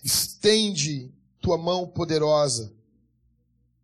[0.04, 2.74] estende tua mão poderosa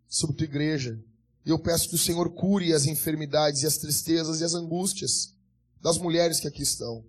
[0.07, 1.03] sobre tua igreja.
[1.45, 5.33] E eu peço que o Senhor cure as enfermidades e as tristezas e as angústias
[5.81, 7.05] das mulheres que aqui estão.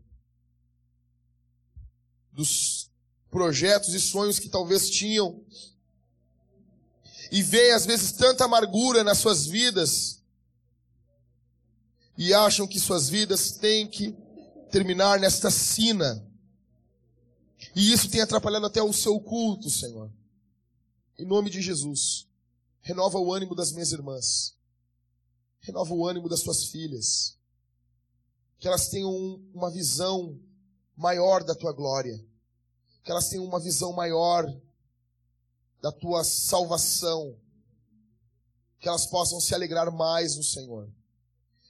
[2.37, 2.91] Dos
[3.31, 5.43] projetos e sonhos que talvez tinham.
[7.33, 10.23] E veem às vezes tanta amargura nas suas vidas.
[12.17, 14.15] E acham que suas vidas têm que
[14.71, 16.25] terminar nesta sina.
[17.75, 20.11] E isso tem atrapalhado até o seu culto, Senhor.
[21.19, 22.27] Em nome de Jesus.
[22.83, 24.55] Renova o ânimo das minhas irmãs.
[25.61, 27.37] Renova o ânimo das suas filhas.
[28.59, 29.11] Que elas tenham
[29.55, 30.39] uma visão
[30.97, 32.19] maior da tua glória.
[33.03, 34.45] Que elas tenham uma visão maior
[35.81, 37.37] da tua salvação.
[38.81, 40.91] Que elas possam se alegrar mais no Senhor.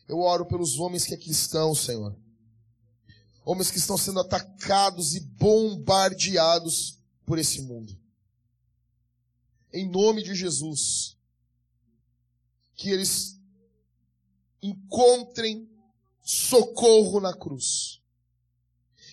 [0.08, 2.16] Eu oro pelos homens que aqui estão, Senhor.
[3.44, 7.96] Homens que estão sendo atacados e bombardeados por esse mundo
[9.76, 11.18] em nome de Jesus,
[12.74, 13.38] que eles
[14.62, 15.68] encontrem
[16.22, 18.00] socorro na cruz.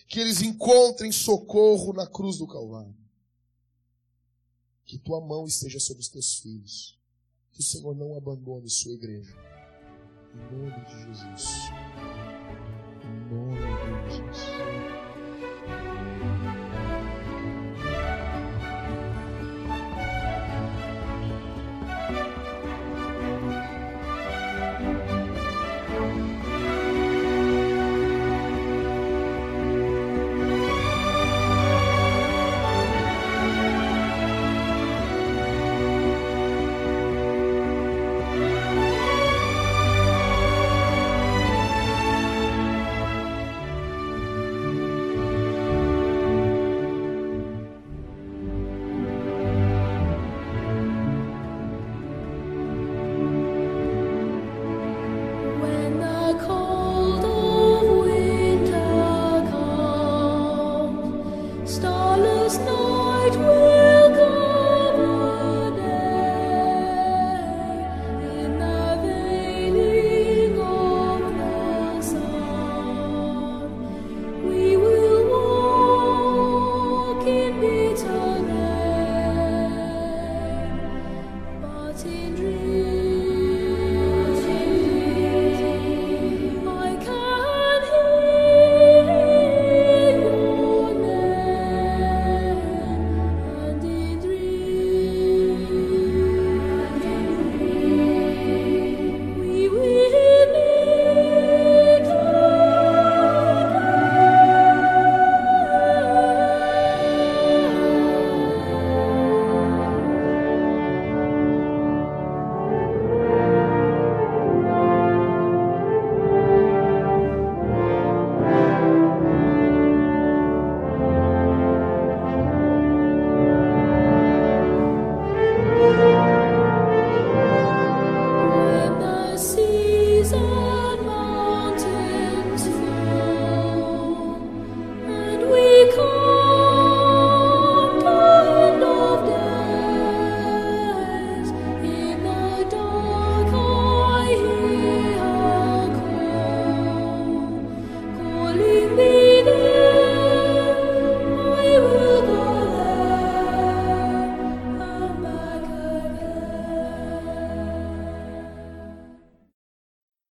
[0.08, 2.96] Que eles encontrem socorro na cruz do Calvário.
[4.86, 7.00] Que tua mão esteja sobre os teus filhos.
[7.52, 9.36] Que o Senhor não abandone sua igreja.
[10.34, 11.46] Em nome de Jesus.
[13.04, 14.73] Em nome de Jesus.